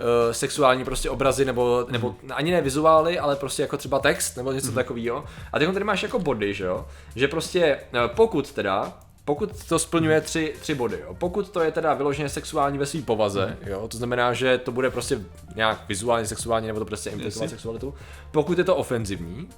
uh, 0.00 0.32
sexuální 0.32 0.84
prostě 0.84 1.10
obrazy 1.10 1.44
nebo, 1.44 1.86
nebo 1.90 2.14
ani 2.34 2.50
ne 2.50 2.60
vizuály, 2.60 3.18
ale 3.18 3.36
prostě 3.36 3.62
jako 3.62 3.76
třeba 3.76 3.98
text 3.98 4.36
nebo 4.36 4.52
něco 4.52 4.72
takového. 4.72 5.24
A 5.52 5.58
teď 5.58 5.72
tady 5.72 5.84
máš 5.84 6.02
jako 6.02 6.18
body, 6.18 6.54
že 6.54 6.64
jo? 6.64 6.86
Že 7.16 7.28
prostě 7.28 7.62
eh, 7.64 8.08
pokud 8.14 8.52
teda 8.52 8.92
pokud 9.24 9.64
to 9.68 9.78
splňuje 9.78 10.20
tři, 10.20 10.54
tři 10.60 10.74
body, 10.74 10.98
jo. 11.00 11.14
pokud 11.18 11.48
to 11.50 11.60
je 11.60 11.72
teda 11.72 11.94
vyloženě 11.94 12.28
sexuální 12.28 12.78
ve 12.78 12.86
své 12.86 13.02
povaze, 13.02 13.58
jo, 13.66 13.88
to 13.88 13.96
znamená, 13.96 14.32
že 14.32 14.58
to 14.58 14.72
bude 14.72 14.90
prostě 14.90 15.20
nějak 15.56 15.88
vizuálně 15.88 16.26
sexuální, 16.26 16.66
nebo 16.66 16.78
to 16.78 16.84
prostě 16.84 17.10
implikovat 17.10 17.50
sexualitu, 17.50 17.94
pokud 18.30 18.58
je 18.58 18.64
to 18.64 18.76
ofenzivní, 18.76 19.48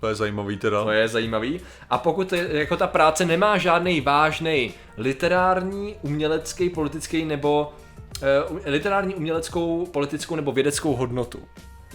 To 0.00 0.08
je 0.08 0.14
zajímavý 0.14 0.56
teda. 0.56 0.84
to 0.84 0.90
je 0.90 1.08
zajímavý. 1.08 1.60
A 1.90 1.98
pokud 1.98 2.32
je, 2.32 2.48
jako 2.58 2.76
ta 2.76 2.86
práce 2.86 3.26
nemá 3.26 3.58
žádný 3.58 4.00
vážný 4.00 4.74
literární, 4.96 5.96
umělecký, 6.02 6.70
politický 6.70 7.24
nebo 7.24 7.72
literární, 8.64 9.14
uměleckou, 9.14 9.86
politickou 9.86 10.36
nebo 10.36 10.52
vědeckou 10.52 10.94
hodnotu. 10.96 11.38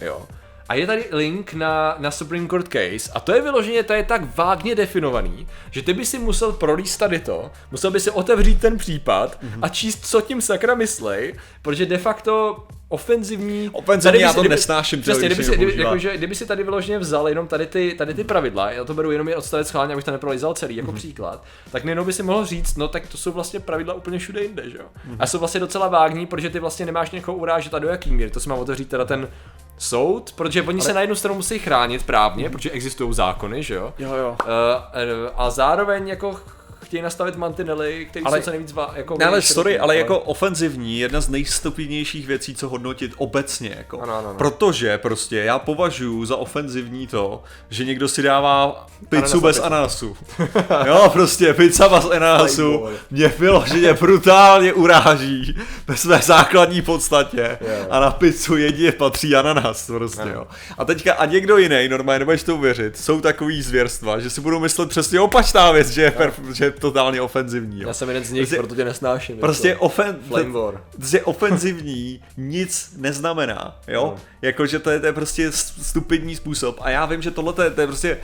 Jo. 0.01 0.25
a 0.69 0.73
je 0.75 0.87
tady 0.87 1.05
link 1.11 1.53
na, 1.53 1.95
na 1.99 2.11
Supreme 2.11 2.47
Court 2.47 2.67
case 2.67 3.11
a 3.13 3.19
to 3.19 3.33
je 3.35 3.41
vyloženě, 3.41 3.83
to 3.83 3.93
je 3.93 4.03
tak 4.03 4.37
vágně 4.37 4.75
definovaný, 4.75 5.47
že 5.71 5.81
ty 5.81 5.93
by 5.93 6.05
si 6.05 6.19
musel 6.19 6.51
prolíst 6.51 6.99
tady 6.99 7.19
to, 7.19 7.51
musel 7.71 7.91
by 7.91 7.99
si 7.99 8.11
otevřít 8.11 8.61
ten 8.61 8.77
případ 8.77 9.37
Mhm. 9.41 9.51
mm-hmm. 9.51 9.59
a 9.61 9.69
číst, 9.69 10.05
co 10.05 10.21
tím 10.21 10.41
sakra 10.41 10.75
myslej, 10.75 11.33
protože 11.61 11.85
de 11.85 11.97
facto 11.97 12.67
ofenzivní... 12.89 13.69
Ofenzivní, 13.73 14.19
já 14.19 14.33
to 14.33 14.39
kdyby- 14.39 14.55
nesnáším, 14.55 15.01
Přesně, 15.01 15.25
kdyby 15.25 15.43
se 15.43 15.51
si, 15.51 15.57
kdyby, 15.57 15.81
jako, 15.81 15.97
že, 15.97 16.17
kdyby 16.17 16.35
si 16.35 16.45
tady 16.45 16.63
vyloženě 16.63 16.99
vzal 16.99 17.29
jenom 17.29 17.47
tady 17.47 17.65
ty, 17.65 17.95
tady 17.97 18.13
ty 18.13 18.23
pravidla, 18.23 18.71
já 18.71 18.83
to 18.83 18.93
beru 18.93 19.11
jenom 19.11 19.29
je 19.29 19.35
odstavec 19.35 19.67
schválně, 19.67 19.93
abych 19.93 20.05
to 20.05 20.11
neprolízal 20.11 20.53
celý 20.53 20.75
jako 20.75 20.91
mm-hmm. 20.91 20.95
příklad, 20.95 21.43
tak 21.71 21.83
nejenom 21.83 22.05
by 22.05 22.13
si 22.13 22.23
mohl 22.23 22.45
říct, 22.45 22.77
no 22.77 22.87
tak 22.87 23.07
to 23.07 23.17
jsou 23.17 23.31
vlastně 23.31 23.59
pravidla 23.59 23.93
úplně 23.93 24.19
všude 24.19 24.41
jinde, 24.43 24.69
že 24.69 24.77
jo? 24.77 24.85
Mm-hmm. 24.85 25.15
A 25.19 25.27
jsou 25.27 25.39
vlastně 25.39 25.59
docela 25.59 25.87
vágní, 25.87 26.25
protože 26.25 26.49
ty 26.49 26.59
vlastně 26.59 26.85
nemáš 26.85 27.11
někoho 27.11 27.37
urážet 27.37 27.73
a 27.73 27.79
do 27.79 27.87
jaký 27.87 28.11
míry, 28.11 28.31
to 28.31 28.39
si 28.39 28.49
mám 28.49 28.59
otevřít 28.59 28.89
teda 28.89 29.05
ten 29.05 29.29
soud, 29.77 30.33
protože 30.35 30.61
oni 30.61 30.81
se 30.81 30.93
na 30.93 31.01
jednu 31.01 31.15
stranu 31.15 31.35
musí 31.35 31.59
chránit 31.59 32.05
právně, 32.05 32.45
mm-hmm. 32.45 32.51
protože 32.51 32.71
existují 32.71 33.13
zákony, 33.13 33.63
že 33.63 33.75
jo? 33.75 33.93
Jo, 33.99 34.13
jo. 34.15 34.37
Uh, 34.45 35.31
a 35.35 35.49
zároveň 35.49 36.07
jako 36.07 36.39
chtějí 36.87 37.01
nastavit 37.03 37.35
mantinely, 37.35 38.07
které 38.09 38.23
Ale- 38.25 38.37
jsou 38.41 38.43
co 38.45 38.49
nejvíc 38.51 38.73
va- 38.73 38.91
jako 38.95 39.15
Ne, 39.19 39.25
ale 39.25 39.41
sorry, 39.41 39.79
ale 39.79 39.97
jako 39.97 40.19
ofenzivní 40.19 40.93
je 40.93 40.99
jedna 40.99 41.21
z 41.21 41.29
nejstupidnějších 41.29 42.27
věcí, 42.27 42.55
co 42.55 42.69
hodnotit 42.69 43.11
obecně, 43.17 43.73
jako. 43.77 44.01
Ano, 44.01 44.13
ano, 44.17 44.29
ano. 44.29 44.37
Protože 44.37 44.97
prostě 44.97 45.37
já 45.37 45.59
považuji 45.59 46.25
za 46.25 46.35
ofenzivní 46.37 47.07
to, 47.07 47.43
že 47.69 47.85
někdo 47.85 48.07
si 48.07 48.21
dává 48.21 48.87
pizzu 49.09 49.41
bez 49.41 49.59
ananasu. 49.59 50.17
jo, 50.85 51.09
prostě 51.13 51.53
pizza 51.53 51.89
bez 51.89 52.05
ananasu 52.11 52.85
mě 53.11 53.27
vyloženě 53.27 53.93
brutálně 53.93 54.73
uráží 54.73 55.57
ve 55.87 55.97
své 55.97 56.19
základní 56.19 56.81
podstatě 56.81 57.57
Jo. 57.61 57.87
a 57.89 57.99
na 57.99 58.11
pizzu 58.11 58.57
jedině 58.57 58.91
patří 58.91 59.35
ananas, 59.35 59.87
prostě, 59.87 60.21
Ano. 60.21 60.31
jo. 60.33 60.47
A 60.77 60.85
teďka 60.85 61.13
a 61.13 61.25
někdo 61.25 61.57
jiný, 61.57 61.87
normálně 61.89 62.19
nebudeš 62.19 62.43
to 62.43 62.55
uvěřit, 62.55 62.97
jsou 62.97 63.21
takový 63.21 63.61
zvěrstva, 63.61 64.19
že 64.19 64.29
si 64.29 64.41
budou 64.41 64.59
myslet 64.59 64.89
přesně 64.89 65.19
opačná 65.19 65.71
věc, 65.71 65.89
že 65.89 66.01
je, 66.01 66.09
perf- 66.11 66.51
že 66.53 66.65
je 66.65 66.71
totálně 66.79 67.21
ofenzivní, 67.21 67.81
jo. 67.81 67.87
Já 67.87 67.93
jsem 67.93 68.07
jeden 68.07 68.23
z 68.23 68.31
nich, 68.31 68.41
Prostě- 68.41 68.57
proto 68.57 68.75
tě 68.75 68.85
nesnáším. 68.85 69.37
Prostě 69.37 69.67
jako. 69.69 69.81
ofen... 69.85 70.17
Flame 70.27 70.51
war. 70.51 70.81
Prostě 70.95 71.21
ofenzivní 71.21 72.19
nic 72.37 72.93
neznamená, 72.97 73.79
jo? 73.87 74.13
No. 74.17 74.21
Jakože 74.41 74.79
to 74.79 74.89
je, 74.89 74.99
to 74.99 75.05
je 75.05 75.13
prostě 75.13 75.51
stupidní 75.51 76.35
způsob 76.35 76.77
a 76.81 76.89
já 76.89 77.05
vím, 77.05 77.21
že 77.21 77.31
tohle 77.31 77.53
to 77.53 77.61
je, 77.61 77.69
to 77.69 77.81
je 77.81 77.87
prostě, 77.87 78.17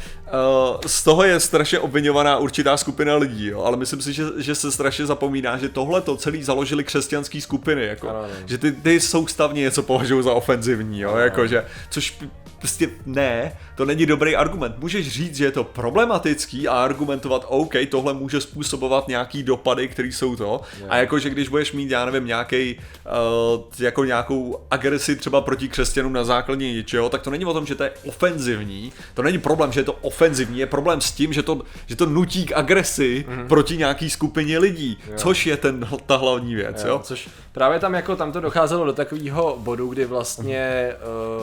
uh, 0.73 0.81
z 0.85 1.03
toho 1.03 1.23
je 1.23 1.39
strašně 1.39 1.79
obvinovaná 1.79 2.37
určitá 2.37 2.77
skupina 2.77 3.15
lidí, 3.15 3.47
jo? 3.47 3.63
Ale 3.63 3.77
myslím 3.77 4.01
si, 4.01 4.13
že, 4.13 4.23
že 4.37 4.55
se 4.55 4.71
strašně 4.71 5.05
zapomíná, 5.05 5.57
že 5.57 5.69
tohle 5.69 6.01
to 6.01 6.17
celý 6.17 6.43
založili 6.43 6.83
křesťanské 6.83 7.41
skupiny, 7.41 7.85
jako, 7.85 8.09
Ano, 8.09 8.19
ano. 8.19 8.33
že 8.45 8.57
ty, 8.57 8.71
ty 8.71 8.99
soustavně 8.99 9.61
něco 9.61 9.83
považují 9.83 10.23
za 10.23 10.33
ofenzivní, 10.33 10.99
jo? 10.99 11.09
Ano. 11.11 11.19
Jakože, 11.19 11.65
což 11.89 12.17
prostě 12.59 12.89
ne, 13.05 13.57
to 13.75 13.85
není 13.85 14.05
dobrý 14.05 14.35
argument. 14.35 14.75
Můžeš 14.77 15.09
říct, 15.09 15.35
že 15.35 15.45
je 15.45 15.51
to 15.51 15.63
problematický 15.63 16.67
a 16.67 16.83
argumentovat, 16.83 17.45
OK, 17.47 17.73
tohle 17.89 18.13
může 18.13 18.41
způsobovat 18.41 19.07
nějaký 19.07 19.43
dopady, 19.43 19.87
které 19.87 20.07
jsou 20.07 20.35
to. 20.35 20.61
A 20.89 20.97
jakože 20.97 21.29
když 21.29 21.49
budeš 21.49 21.71
mít, 21.71 21.91
já 21.91 22.05
nevím, 22.05 22.27
nějaký, 22.27 22.75
uh, 22.75 23.63
jako 23.79 24.05
nějakou 24.05 24.59
agresi 24.71 25.15
třeba 25.15 25.41
proti 25.41 25.69
křesťanům 25.69 26.13
na 26.13 26.23
základě 26.23 26.73
něčeho, 26.73 27.09
tak 27.09 27.21
to 27.21 27.29
není 27.29 27.45
o 27.45 27.53
tom, 27.53 27.65
že 27.65 27.75
to 27.75 27.83
je 27.83 27.91
ofenzivní. 28.07 28.91
To 29.13 29.21
není 29.23 29.37
problém, 29.37 29.71
že 29.71 29.79
je 29.79 29.83
to 29.83 29.93
ofenzivní, 29.93 30.59
je 30.59 30.65
problém 30.65 31.01
s 31.01 31.11
tím, 31.11 31.33
že 31.33 31.43
to, 31.43 31.61
že 31.85 31.95
to 31.95 32.05
nutí 32.05 32.45
k 32.45 32.51
agresi 32.55 33.25
mm-hmm. 33.27 33.47
proti 33.47 33.77
nějaký 33.77 34.09
skupině 34.09 34.59
lidí, 34.59 34.97
jo. 35.07 35.13
což 35.17 35.45
je 35.45 35.57
ten, 35.57 35.87
ta 36.05 36.15
hlavní 36.17 36.55
věc, 36.55 36.83
jo. 36.83 36.89
Jo, 36.89 36.99
což 37.03 37.29
právě 37.51 37.79
tam 37.79 37.93
jako 37.93 38.15
tam 38.15 38.31
to 38.31 38.39
docházelo 38.39 38.85
do 38.85 38.93
takového 38.93 39.57
bodu, 39.59 39.87
kdy 39.87 40.05
vlastně 40.05 40.91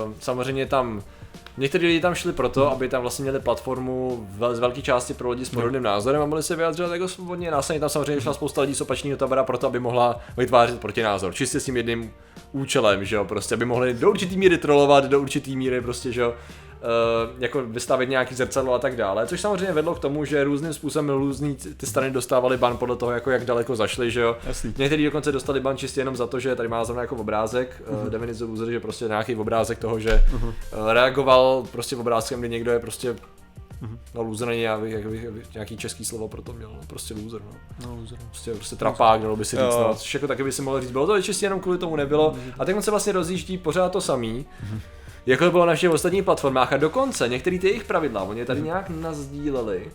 uh, 0.07 0.13
samozřejmě 0.21 0.67
tam 0.67 1.03
Někteří 1.57 1.87
lidi 1.87 2.01
tam 2.01 2.15
šli 2.15 2.33
proto, 2.33 2.73
aby 2.73 2.89
tam 2.89 3.03
vlastně 3.03 3.23
měli 3.23 3.41
platformu 3.41 4.27
z 4.53 4.59
velké 4.59 4.83
části 4.83 5.15
pro 5.15 5.31
lidi 5.31 5.45
s 5.45 5.51
podobným 5.51 5.83
názorem 5.83 6.23
a 6.23 6.27
mohli 6.27 6.43
se 6.43 6.57
vyjadřovat 6.57 6.93
jako 6.93 7.09
svobodně. 7.09 7.51
Následně 7.51 7.81
tam 7.81 7.89
samozřejmě 7.89 8.21
šla 8.21 8.35
spousta 8.35 8.61
lidí 8.61 8.75
z 8.75 8.81
opačného 8.81 9.17
tabora 9.17 9.45
proto, 9.45 9.67
aby 9.67 9.79
mohla 9.79 10.21
vytvářet 10.37 10.81
protinázor. 10.81 11.35
Čistě 11.35 11.61
s 11.61 11.65
tím 11.65 11.77
jedným 11.77 12.13
účelem, 12.53 13.05
že 13.05 13.17
jo, 13.17 13.25
prostě, 13.25 13.55
aby 13.55 13.65
mohli 13.65 13.95
do 13.95 14.11
určitý 14.11 14.37
míry 14.37 14.59
trolovat, 14.59 15.05
do 15.05 15.21
určitý 15.21 15.57
míry 15.57 15.81
prostě, 15.81 16.13
že 16.13 16.21
jo, 16.21 16.35
jako 17.39 17.63
vystavit 17.63 18.09
nějaký 18.09 18.35
zrcadlo 18.35 18.75
a 18.75 18.79
tak 18.79 18.97
dále, 18.97 19.27
což 19.27 19.41
samozřejmě 19.41 19.73
vedlo 19.73 19.95
k 19.95 19.99
tomu, 19.99 20.25
že 20.25 20.45
různým 20.45 20.73
způsobem 20.73 21.11
různý 21.11 21.57
ty 21.77 21.87
strany 21.87 22.11
dostávaly 22.11 22.57
ban 22.57 22.77
podle 22.77 22.97
toho, 22.97 23.13
jako 23.13 23.31
jak 23.31 23.45
daleko 23.45 23.77
zašly, 23.77 24.11
že 24.11 24.21
jo. 24.21 24.37
Jasný. 24.47 24.75
Někteří 24.79 25.05
dokonce 25.05 25.33
dostali 25.33 25.61
ban 25.61 25.77
čistě 25.77 26.01
jenom 26.01 26.17
za 26.17 26.27
to, 26.27 26.41
že 26.41 26.57
tady 26.57 26.69
má 26.69 26.85
zrovna 26.85 27.03
jako 27.03 27.17
obrázek, 27.17 27.83
uh-huh. 27.87 28.03
uh, 28.03 28.11
Devin 28.11 28.51
loser, 28.51 28.71
že 28.71 28.81
prostě 28.81 29.05
nějaký 29.05 29.37
obrázek 29.37 29.79
toho, 29.79 30.01
že 30.01 30.25
uh-huh. 30.33 30.47
uh, 30.47 30.93
reagoval 30.93 31.65
prostě 31.73 31.97
obrázkem, 31.97 32.41
kdy 32.41 32.49
někdo 32.49 32.71
je 32.71 32.79
prostě 32.79 33.13
uh-huh. 33.13 33.99
no 34.15 34.23
loser 34.23 34.49
není, 34.49 34.63
já 34.63 34.79
bych, 34.79 34.93
jak 34.93 35.07
bych, 35.07 35.23
jak 35.23 35.33
bych 35.33 35.55
nějaký 35.55 35.77
český 35.77 36.05
slovo 36.05 36.29
pro 36.29 36.43
to 36.43 36.53
měl, 36.53 36.71
no, 36.73 36.81
prostě 36.87 37.15
loser, 37.15 37.41
no. 37.43 37.53
No, 37.87 37.97
loser. 38.01 38.19
Prostě, 38.31 38.55
prostě 38.55 38.77
trapák, 38.77 39.23
dalo 39.23 39.37
by 39.37 39.45
si 39.45 39.57
říct, 39.57 39.77
no, 39.77 39.95
což 39.95 40.15
jako 40.15 40.27
taky 40.27 40.45
by 40.45 40.53
si 40.53 40.63
mohl 40.63 40.81
říct, 40.81 40.91
bylo 40.91 41.07
to 41.07 41.23
čistě 41.23 41.47
jenom 41.47 41.61
kvůli 41.61 41.79
tomu 41.79 41.97
nebylo, 41.97 42.35
a 42.59 42.65
teď 42.65 42.77
on 42.77 42.83
se 42.83 42.91
vlastně 42.91 43.13
rozjíždí 43.13 43.59
pořád 43.59 43.93
to 43.93 44.01
samý, 44.01 44.47
jako 45.27 45.45
to 45.45 45.51
bylo 45.51 45.67
na 45.67 45.75
všech 45.75 45.91
ostatních 45.91 46.25
platformách 46.25 46.73
a 46.73 46.77
dokonce 46.77 47.29
některé 47.29 47.59
ty 47.59 47.67
jejich 47.69 47.85
pravidla, 47.85 48.23
oni 48.23 48.41
je 48.41 48.47
tady 48.47 48.61
nějak 48.61 48.89
nazdíleli, 48.89 49.91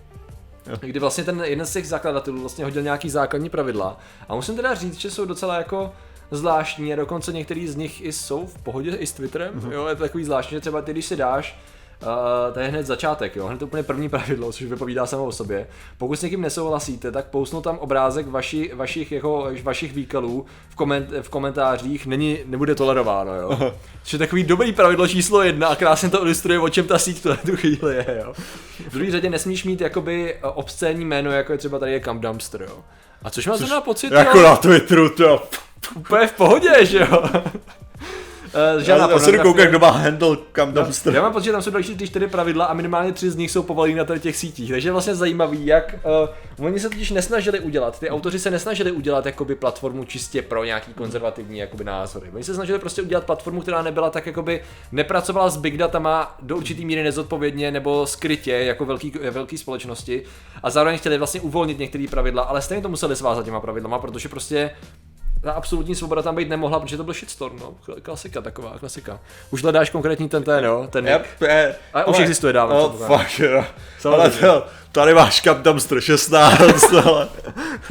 kdy 0.80 1.00
vlastně 1.00 1.24
ten 1.24 1.42
jeden 1.46 1.66
z 1.66 1.74
těch 1.74 1.88
zakladatelů 1.88 2.42
vlastně 2.42 2.66
hodil 2.66 2.82
nějaký 2.82 3.10
základní 3.10 3.50
pravidla. 3.50 3.98
A 4.30 4.36
musím 4.36 4.56
teda 4.56 4.74
říct, 4.74 4.96
že 5.00 5.12
jsou 5.12 5.26
docela 5.26 5.58
jako 5.58 5.92
zvláštní 6.32 6.94
a 6.94 6.96
dokonce 6.96 7.34
některý 7.34 7.68
z 7.68 7.76
nich 7.76 8.02
i 8.06 8.12
jsou 8.14 8.46
v 8.48 8.58
pohodě 8.64 8.92
i 8.92 9.08
s 9.08 9.12
Twitterem, 9.14 9.52
Mhm. 9.56 9.72
jo, 9.72 9.88
je 9.88 9.96
to 9.96 10.04
takový 10.04 10.24
zvláštní, 10.24 10.56
že 10.56 10.62
třeba 10.62 10.82
ty, 10.82 10.92
když 10.92 11.06
si 11.06 11.16
dáš 11.16 11.60
Uh, 12.02 12.54
to 12.54 12.60
je 12.60 12.68
hned 12.68 12.86
začátek, 12.86 13.36
jo, 13.36 13.48
hned 13.48 13.62
úplně 13.62 13.84
první 13.84 14.10
pravidlo, 14.10 14.52
což 14.52 14.64
vypovídá 14.64 15.06
samo 15.06 15.26
o 15.26 15.32
sobě. 15.32 15.68
Pokud 15.98 16.16
s 16.16 16.22
někým 16.22 16.42
nesouhlasíte, 16.42 17.12
tak 17.12 17.26
pousnu 17.26 17.62
tam 17.62 17.78
obrázek 17.78 18.28
vaši, 18.28 18.72
vašich, 18.74 19.12
jako, 19.12 19.50
vašich 19.64 19.94
výkalů 19.94 20.46
v, 20.70 20.76
koment, 20.76 21.10
v 21.22 21.30
komentářích, 21.30 22.06
není, 22.08 22.40
nebude 22.46 22.76
tolerováno, 22.76 23.36
jo. 23.36 23.74
Což 24.04 24.14
je 24.14 24.20
takový 24.20 24.44
dobrý 24.44 24.72
pravidlo 24.74 25.08
číslo 25.08 25.42
jedna 25.42 25.68
a 25.68 25.76
krásně 25.76 26.10
to 26.10 26.26
ilustruje, 26.26 26.60
o 26.60 26.70
čem 26.70 26.88
ta 26.88 27.00
síť 27.00 27.26
v 27.26 27.38
tu 27.46 27.56
chvíli 27.58 27.96
je, 27.96 28.22
jo. 28.26 28.34
V 28.90 28.94
druhé 28.94 29.12
řadě 29.12 29.30
nesmíš 29.30 29.64
mít 29.64 29.82
jakoby 29.82 30.36
obscénní 30.42 31.06
jméno, 31.06 31.32
jako 31.32 31.52
je 31.52 31.58
třeba 31.58 31.80
tady 31.80 31.92
je 31.92 32.00
Camp 32.00 32.22
Dumpster, 32.22 32.62
jo. 32.62 32.78
A 33.24 33.30
což 33.30 33.48
má 33.48 33.58
zrovna 33.58 33.82
pocit, 33.82 34.12
Jako 34.12 34.38
jo, 34.38 34.44
na 34.44 34.56
Twitteru, 34.56 35.10
to. 35.10 35.48
úplně 35.96 36.28
v 36.28 36.34
pohodě, 36.34 36.86
že 36.86 37.00
jo. 37.12 37.24
Eh, 38.56 38.84
Žádná 38.84 39.10
Já, 39.12 39.20
se 39.20 39.32
jdu 39.32 39.42
koukat, 39.42 39.68
kdo 39.68 39.80
má 39.80 39.90
handle 39.90 40.38
kam 40.52 40.74
No, 40.74 40.82
dumpster. 40.82 41.16
já 41.16 41.22
mám 41.22 41.34
pocit, 41.34 41.46
že 41.46 41.52
tam 41.52 41.62
jsou 41.62 41.72
další 41.72 41.96
ty 41.96 42.08
čtyři 42.08 42.28
pravidla 42.28 42.66
a 42.66 42.74
minimálně 42.74 43.12
tři 43.12 43.32
z 43.32 43.36
nich 43.36 43.52
jsou 43.52 43.64
povolený 43.64 43.96
na 43.96 44.06
těch 44.20 44.36
sítích. 44.36 44.72
Takže 44.72 44.88
je 44.88 44.92
vlastně 44.92 45.16
zajímavý, 45.16 45.66
jak 45.66 45.96
uh, 46.60 46.66
oni 46.66 46.80
se 46.80 46.90
totiž 46.90 47.12
nesnažili 47.12 47.60
udělat, 47.60 48.00
ty 48.00 48.10
autoři 48.10 48.40
se 48.40 48.52
nesnažili 48.52 48.92
udělat 48.92 49.26
jakoby 49.26 49.56
platformu 49.56 50.04
čistě 50.04 50.42
pro 50.42 50.64
nějaký 50.64 50.94
konzervativní 50.94 51.58
jakoby 51.58 51.84
názory. 51.84 52.30
Oni 52.34 52.44
se 52.44 52.56
snažili 52.56 52.80
prostě 52.80 53.02
udělat 53.02 53.24
platformu, 53.24 53.62
která 53.62 53.82
nebyla 53.82 54.10
tak 54.10 54.26
jakoby 54.26 54.62
nepracovala 54.92 55.50
s 55.50 55.58
big 55.58 55.78
datama 55.78 56.36
do 56.42 56.58
určitý 56.58 56.86
míry 56.86 57.04
nezodpovědně 57.04 57.72
nebo 57.72 58.08
skrytě 58.08 58.52
jako 58.52 58.86
velký, 58.86 59.12
velký 59.32 59.58
společnosti 59.58 60.24
a 60.64 60.70
zároveň 60.70 60.98
chtěli 60.98 61.18
vlastně 61.18 61.42
uvolnit 61.42 61.80
některé 61.80 62.06
pravidla, 62.10 62.44
ale 62.44 62.62
stejně 62.62 62.82
to 62.82 62.90
museli 62.90 63.16
svázat 63.16 63.46
těma 63.46 63.60
pravidlama, 63.60 64.00
protože 64.00 64.30
prostě 64.30 64.72
ta 65.46 65.52
absolutní 65.52 65.96
svoboda 65.96 66.22
tam 66.22 66.36
být 66.36 66.50
nemohla, 66.50 66.80
protože 66.80 66.98
to 66.98 67.04
byl 67.04 67.14
shitstorm, 67.14 67.60
no. 67.60 67.74
Klasika 68.02 68.42
taková, 68.42 68.80
klasika. 68.80 69.20
Už 69.52 69.64
hledáš 69.64 69.90
konkrétní 69.90 70.30
ten 70.30 70.44
ten, 70.44 70.64
no, 70.64 70.88
ten 70.88 71.08
Yep, 71.08 71.26
je, 71.42 71.76
A 71.94 72.04
už 72.08 72.20
existuje 72.20 72.54
dávno, 72.54 72.90
předpokládám. 72.90 73.26
fuck, 73.26 73.40
jo. 73.40 73.66
Ale 74.06 74.30
to, 74.32 74.66
tady 74.92 75.14
máš 75.14 75.42
kam 75.42 75.64
dumpster 75.64 76.02
16, 76.02 76.94
ale 77.06 77.28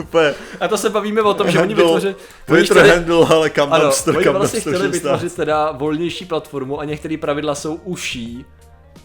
úplně. 0.01 0.35
A 0.61 0.69
to 0.69 0.79
se 0.79 0.91
bavíme 0.91 1.23
o 1.23 1.35
tom, 1.35 1.51
že 1.51 1.61
oni 1.61 1.75
vytvořili... 1.75 2.15
oni 2.15 2.59
Twitter 2.59 2.77
chtěli- 2.77 2.91
handle, 2.95 3.27
ale 3.31 3.51
kam 3.51 3.73
Ano, 3.73 3.83
dumpster, 3.85 4.17
oni 4.17 4.25
kam 4.25 4.35
vlastně 4.35 4.61
dumpster 4.61 4.75
chtěli 4.75 4.93
16. 4.93 5.03
vytvořit 5.05 5.37
teda 5.37 5.73
volnější 5.73 6.25
platformu 6.25 6.81
a 6.81 6.85
některé 6.85 7.17
pravidla 7.17 7.55
jsou 7.55 7.75
uší 7.75 8.45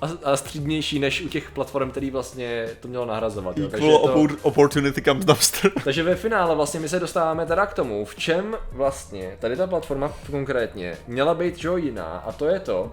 a, 0.01 0.09
a 0.23 0.37
střídnější 0.37 0.99
než 0.99 1.21
u 1.21 1.29
těch 1.29 1.51
platform, 1.51 1.91
který 1.91 2.11
vlastně 2.11 2.67
to 2.79 2.87
mělo 2.87 3.05
nahrazovat. 3.05 3.57
Jo. 3.57 3.67
Takže, 3.67 3.87
to, 3.87 4.03
oppor- 4.03 4.37
opportunity 4.41 5.01
comes 5.01 5.25
dumpster. 5.25 5.71
takže 5.83 6.03
ve 6.03 6.15
finále 6.15 6.55
vlastně 6.55 6.79
my 6.79 6.89
se 6.89 6.99
dostáváme 6.99 7.45
teda 7.45 7.65
k 7.65 7.73
tomu, 7.73 8.05
v 8.05 8.15
čem 8.15 8.57
vlastně 8.71 9.37
tady 9.39 9.55
ta 9.55 9.67
platforma 9.67 10.13
konkrétně 10.31 10.97
měla 11.07 11.33
být 11.33 11.57
čo 11.57 11.77
jiná 11.77 12.23
a 12.27 12.31
to 12.31 12.45
je 12.45 12.59
to, 12.59 12.91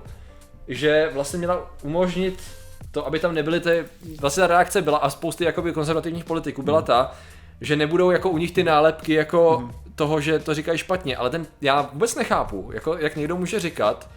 že 0.69 1.11
vlastně 1.15 1.39
měla 1.39 1.71
umožnit 1.83 2.43
to, 2.91 3.07
aby 3.07 3.19
tam 3.19 3.35
nebyly 3.35 3.61
ty, 3.61 3.85
vlastně 4.21 4.41
ta 4.41 4.47
reakce 4.47 4.83
byla 4.83 4.99
a 4.99 5.11
spousty 5.11 5.45
jakoby 5.45 5.73
konzervativních 5.73 6.25
politiků 6.25 6.63
byla 6.63 6.83
ta, 6.83 7.15
že 7.61 7.77
nebudou 7.77 8.11
jako 8.11 8.31
u 8.31 8.39
nich 8.39 8.53
ty 8.53 8.65
nálepky 8.65 9.15
jako 9.15 9.71
toho, 9.95 10.21
že 10.21 10.39
to 10.39 10.55
říkají 10.55 10.79
špatně, 10.79 11.17
ale 11.17 11.31
ten, 11.31 11.47
já 11.61 11.83
vůbec 11.93 12.15
nechápu, 12.15 12.71
jako 12.75 12.97
jak 12.99 13.17
někdo 13.17 13.37
může 13.37 13.61
říkat, 13.61 14.09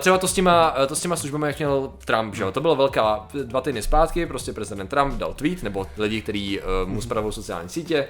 Třeba 0.00 0.18
to 0.18 0.28
s 0.28 0.32
těma, 0.32 0.74
eh, 0.82 0.86
to 0.86 0.96
s 0.96 1.00
těma 1.00 1.16
službami, 1.16 1.46
jak 1.46 1.58
měl 1.58 1.92
Trump, 2.04 2.34
že 2.34 2.42
jo? 2.42 2.52
To 2.52 2.60
bylo 2.60 2.76
velká, 2.76 3.28
dva 3.44 3.60
týdny 3.60 3.82
zpátky, 3.82 4.26
prostě 4.26 4.52
prezident 4.52 4.86
Trump 4.86 5.14
dal 5.14 5.34
tweet, 5.34 5.62
nebo 5.62 5.86
lidi, 5.98 6.22
kteří 6.22 6.60
uh, 6.60 6.88
mu 6.90 7.00
spravují 7.00 7.32
sociální 7.32 7.68
sítě, 7.68 8.08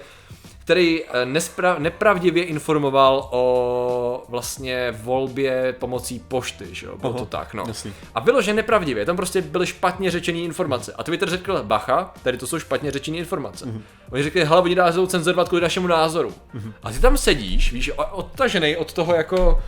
který 0.64 1.04
eh, 1.04 1.24
nespra- 1.24 1.78
nepravdivě 1.78 2.44
informoval 2.44 3.28
o 3.30 4.24
vlastně 4.28 4.94
volbě 5.02 5.74
pomocí 5.78 6.18
pošty, 6.18 6.66
že 6.72 6.86
jo, 6.86 6.96
bylo 6.96 7.12
Aha, 7.12 7.18
to 7.18 7.26
tak, 7.26 7.54
no. 7.54 7.64
jasný. 7.68 7.92
A 8.14 8.20
bylo, 8.20 8.42
že 8.42 8.54
nepravdivě, 8.54 9.04
tam 9.06 9.16
prostě 9.16 9.42
byly 9.42 9.66
špatně 9.66 10.10
řečené 10.10 10.38
informace. 10.38 10.92
A 10.92 11.02
Twitter 11.02 11.30
řekl, 11.30 11.62
bacha, 11.62 12.14
tady 12.22 12.38
to 12.38 12.46
jsou 12.46 12.58
špatně 12.58 12.90
řečené 12.90 13.16
informace. 13.16 13.66
Mhm. 13.66 13.78
Mm-hmm. 13.78 14.12
Oni 14.12 14.22
řekli, 14.22 14.44
hele, 14.44 14.60
oni 14.60 14.74
dázou 14.74 15.06
cenzurovat 15.06 15.48
kvůli 15.48 15.62
našemu 15.62 15.86
názoru. 15.86 16.34
Mm-hmm. 16.54 16.72
A 16.82 16.90
ty 16.90 16.98
tam 16.98 17.16
sedíš, 17.16 17.72
víš, 17.72 17.90
odtažený 18.12 18.76
od 18.76 18.92
toho 18.92 19.14
jako, 19.14 19.62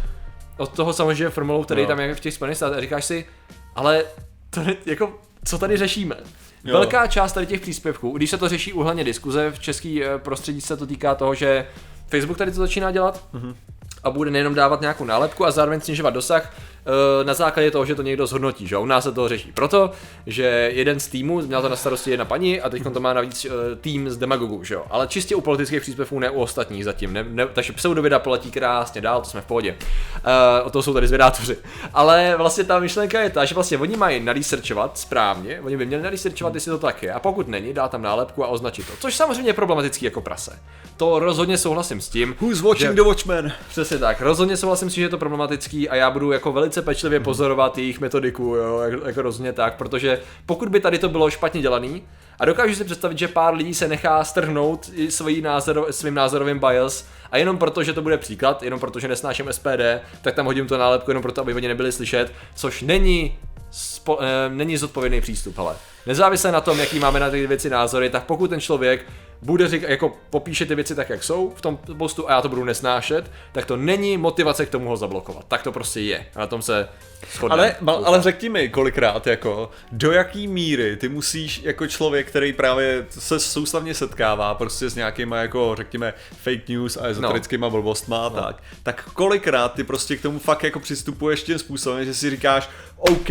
od 0.57 0.77
toho 0.77 0.93
samozřejmě 0.93 1.29
formulou, 1.31 1.65
který 1.65 1.81
Jo. 1.83 1.87
tam 1.89 2.01
je 2.01 2.15
v 2.15 2.21
těch 2.21 2.35
Spojených 2.35 2.57
státech, 2.57 2.79
a 2.79 2.81
říkáš 2.81 3.05
si, 3.05 3.27
ale 3.75 4.05
to 4.51 4.63
ne, 4.63 4.77
jako, 4.87 5.19
co 5.45 5.59
tady 5.59 5.77
řešíme? 5.77 6.17
Jo. 6.65 6.73
Velká 6.73 7.07
část 7.07 7.33
tady 7.33 7.47
těch 7.47 7.61
příspěvků, 7.61 8.11
když 8.17 8.31
se 8.31 8.39
to 8.39 8.49
řeší 8.49 8.73
úhledně 8.73 9.05
diskuze, 9.05 9.51
v 9.51 9.59
český 9.59 10.05
eh, 10.05 10.19
prostředí 10.19 10.61
se 10.61 10.77
to 10.77 10.87
týká 10.87 11.15
toho, 11.15 11.35
že 11.35 11.67
Facebook 12.09 12.39
tady 12.39 12.51
to 12.51 12.57
začíná 12.59 12.91
dělat 12.91 13.25
Mhm. 13.33 13.57
A 14.05 14.11
bude 14.11 14.31
nejenom 14.31 14.55
dávat 14.55 14.81
nějakou 14.81 15.05
nálepku 15.05 15.47
a 15.47 15.51
zároveň 15.51 15.81
snižovat 15.81 16.15
dosah 16.15 16.53
eh, 16.53 17.25
na 17.25 17.35
základě 17.35 17.71
toho, 17.71 17.85
že 17.87 17.95
to 17.95 18.03
někdo 18.03 18.27
zhodnotí, 18.27 18.67
že 18.67 18.77
u 18.77 18.87
nás 18.87 19.05
se 19.05 19.13
to 19.13 19.29
řeší. 19.29 19.53
Proto, 19.53 19.91
že 20.27 20.71
jeden 20.75 21.01
z 21.01 21.09
týmů, 21.09 21.41
měla 21.43 21.63
to 21.63 21.69
na 21.69 21.77
starosti 21.77 22.11
jedna 22.11 22.25
paní 22.25 22.61
a 22.61 22.71
teď 22.71 22.83
to 22.93 23.01
má 23.01 23.13
navíc 23.13 23.45
eh, 23.45 23.77
tým 23.77 24.11
z 24.11 24.17
demagogů, 24.17 24.65
že 24.65 24.75
jo? 24.75 24.85
ale 24.91 25.07
čistě 25.07 25.35
u 25.37 25.41
politických 25.41 25.83
příspěvků, 25.83 26.19
ne 26.19 26.31
u 26.31 26.41
ostatních 26.41 26.85
zatím, 26.85 27.13
ne, 27.13 27.25
ne, 27.29 27.47
takže 27.47 27.73
pseudověda 27.73 28.19
poletí 28.19 28.51
krásně 28.51 29.01
dál, 29.01 29.21
to 29.21 29.29
jsme 29.31 29.41
v 29.41 29.45
pohodě. 29.45 29.75
Uh, 30.15 30.67
o 30.67 30.71
toho 30.71 30.83
jsou 30.83 30.95
tady 30.95 31.07
zvědátoři. 31.07 31.57
Ale 31.95 32.35
vlastně 32.37 32.65
ta 32.65 32.79
myšlenka 32.79 33.21
je 33.21 33.31
ta, 33.31 33.45
že 33.45 33.55
vlastně 33.55 33.79
oni 33.79 33.97
mají 33.97 34.21
naresearchovat 34.21 34.99
správně, 34.99 35.61
oni 35.61 35.77
by 35.77 35.87
měli 35.87 36.03
naresearchovat, 36.03 36.55
jestli 36.55 36.71
to 36.71 36.79
tak 36.79 37.03
je, 37.03 37.13
a 37.13 37.21
pokud 37.21 37.49
není, 37.49 37.73
dá 37.73 37.89
tam 37.89 38.03
nálepku 38.03 38.45
a 38.45 38.49
označit 38.49 38.87
to. 38.87 38.93
Což 39.01 39.15
samozřejmě 39.17 39.49
je 39.49 39.55
problematický 39.55 40.05
jako 40.05 40.21
prase. 40.21 40.59
To 40.97 41.19
rozhodně 41.19 41.59
souhlasím 41.59 42.01
s 42.01 42.09
tím. 42.09 42.37
Who's 42.41 42.61
watching 42.61 42.91
že- 42.91 42.95
the 42.95 43.03
Watchmen? 43.03 43.53
Přesně 43.69 43.94
tak, 43.99 44.21
rozhodně 44.21 44.57
souhlasím 44.57 44.91
si, 44.91 44.97
že 44.97 45.03
je 45.03 45.09
to 45.09 45.19
problematický 45.19 45.89
a 45.89 45.95
já 45.95 46.11
budu 46.11 46.33
jako 46.33 46.53
velice 46.53 46.83
pečlivě 46.83 47.21
pozorovat 47.21 47.79
jejich 47.79 48.01
metodiku, 48.01 48.43
jo, 48.43 48.79
jako, 48.79 49.07
jako 49.07 49.23
rozhodně 49.23 49.53
tak, 49.53 49.77
protože 49.77 50.21
pokud 50.47 50.69
by 50.69 50.81
tady 50.81 50.99
to 50.99 51.09
bylo 51.09 51.31
špatně 51.31 51.61
dělaný, 51.61 52.03
a 52.39 52.45
dokážu 52.45 52.75
si 52.75 52.85
představit, 52.85 53.19
že 53.19 53.29
pár 53.29 53.55
lidí 53.55 53.75
se 53.75 53.89
nechá 53.89 54.25
strhnout 54.25 54.91
svojí 55.09 55.43
názor, 55.43 55.87
svým 55.91 56.15
názorovým 56.15 56.59
bias 56.59 57.07
a 57.31 57.37
jenom 57.37 57.59
proto, 57.59 57.83
že 57.83 57.93
to 57.93 58.03
bude 58.03 58.19
příklad, 58.19 58.63
jenom 58.63 58.81
proto, 58.81 59.01
že 59.01 59.09
nesnáším 59.09 59.47
SPD, 59.53 60.01
tak 60.23 60.35
tam 60.35 60.47
hodím 60.47 60.67
to 60.67 60.79
nálepku 60.79 61.11
jenom 61.11 61.23
proto, 61.23 61.41
aby 61.41 61.55
oni 61.55 61.69
nebyli 61.69 61.93
slyšet, 61.93 62.33
což 62.55 62.83
není 62.83 63.39
spo, 63.71 64.19
eh, 64.21 64.49
není 64.49 64.77
zodpovědný 64.77 65.21
přístup, 65.21 65.59
ale 65.59 65.77
nezávisle 66.07 66.53
na 66.53 66.61
tom, 66.61 66.79
jaký 66.79 66.99
máme 66.99 67.21
na 67.21 67.31
ty 67.31 67.47
věci 67.47 67.71
názory, 67.71 68.11
tak 68.11 68.25
pokud 68.25 68.51
ten 68.51 68.61
člověk 68.61 69.07
bude 69.45 69.69
říkat, 69.69 69.91
jako 69.91 70.17
popíše 70.31 70.67
ty 70.67 70.75
věci 70.75 70.95
tak, 70.95 71.11
jak 71.11 71.25
jsou 71.25 71.53
v 71.57 71.61
tom 71.61 71.79
postu 71.99 72.31
a 72.31 72.33
já 72.33 72.43
to 72.43 72.49
budu 72.49 72.65
nesnášet, 72.65 73.31
tak 73.53 73.67
to 73.67 73.77
není 73.77 74.17
motivace 74.17 74.67
k 74.67 74.71
tomu 74.71 74.89
ho 74.89 74.97
zablokovat. 74.97 75.45
Tak 75.49 75.63
to 75.63 75.73
prostě 75.73 76.01
je. 76.01 76.27
A 76.35 76.39
na 76.41 76.47
tom 76.47 76.63
se 76.63 76.89
shodneme. 77.33 77.77
Ale, 77.87 78.05
ale 78.05 78.23
řekni 78.23 78.49
mi 78.49 78.69
kolikrát, 78.69 79.27
jako, 79.27 79.71
do 79.93 80.13
jaký 80.13 80.49
míry 80.49 80.97
ty 80.97 81.09
musíš 81.09 81.63
jako 81.63 81.87
člověk, 81.87 82.29
který 82.29 82.53
právě 82.53 83.07
se 83.11 83.41
soustavně 83.41 83.95
setkává 83.95 84.55
prostě 84.55 84.91
s 84.91 84.95
nějakýma 84.95 85.37
jako, 85.37 85.75
řekněme, 85.77 86.15
fake 86.43 86.69
news 86.69 86.97
a 86.97 87.07
ezoterickýma 87.07 87.67
no. 87.67 87.71
blbostma 87.71 88.27
a 88.27 88.31
tak, 88.31 88.63
tak 88.83 89.05
kolikrát 89.13 89.75
ty 89.75 89.85
prostě 89.85 90.17
k 90.17 90.23
tomu 90.23 90.39
fakt 90.39 90.65
jako 90.65 90.81
přistupuješ 90.81 91.43
tím 91.43 91.59
způsobem, 91.59 92.05
že 92.05 92.15
si 92.15 92.31
říkáš, 92.31 92.71
OK, 92.97 93.31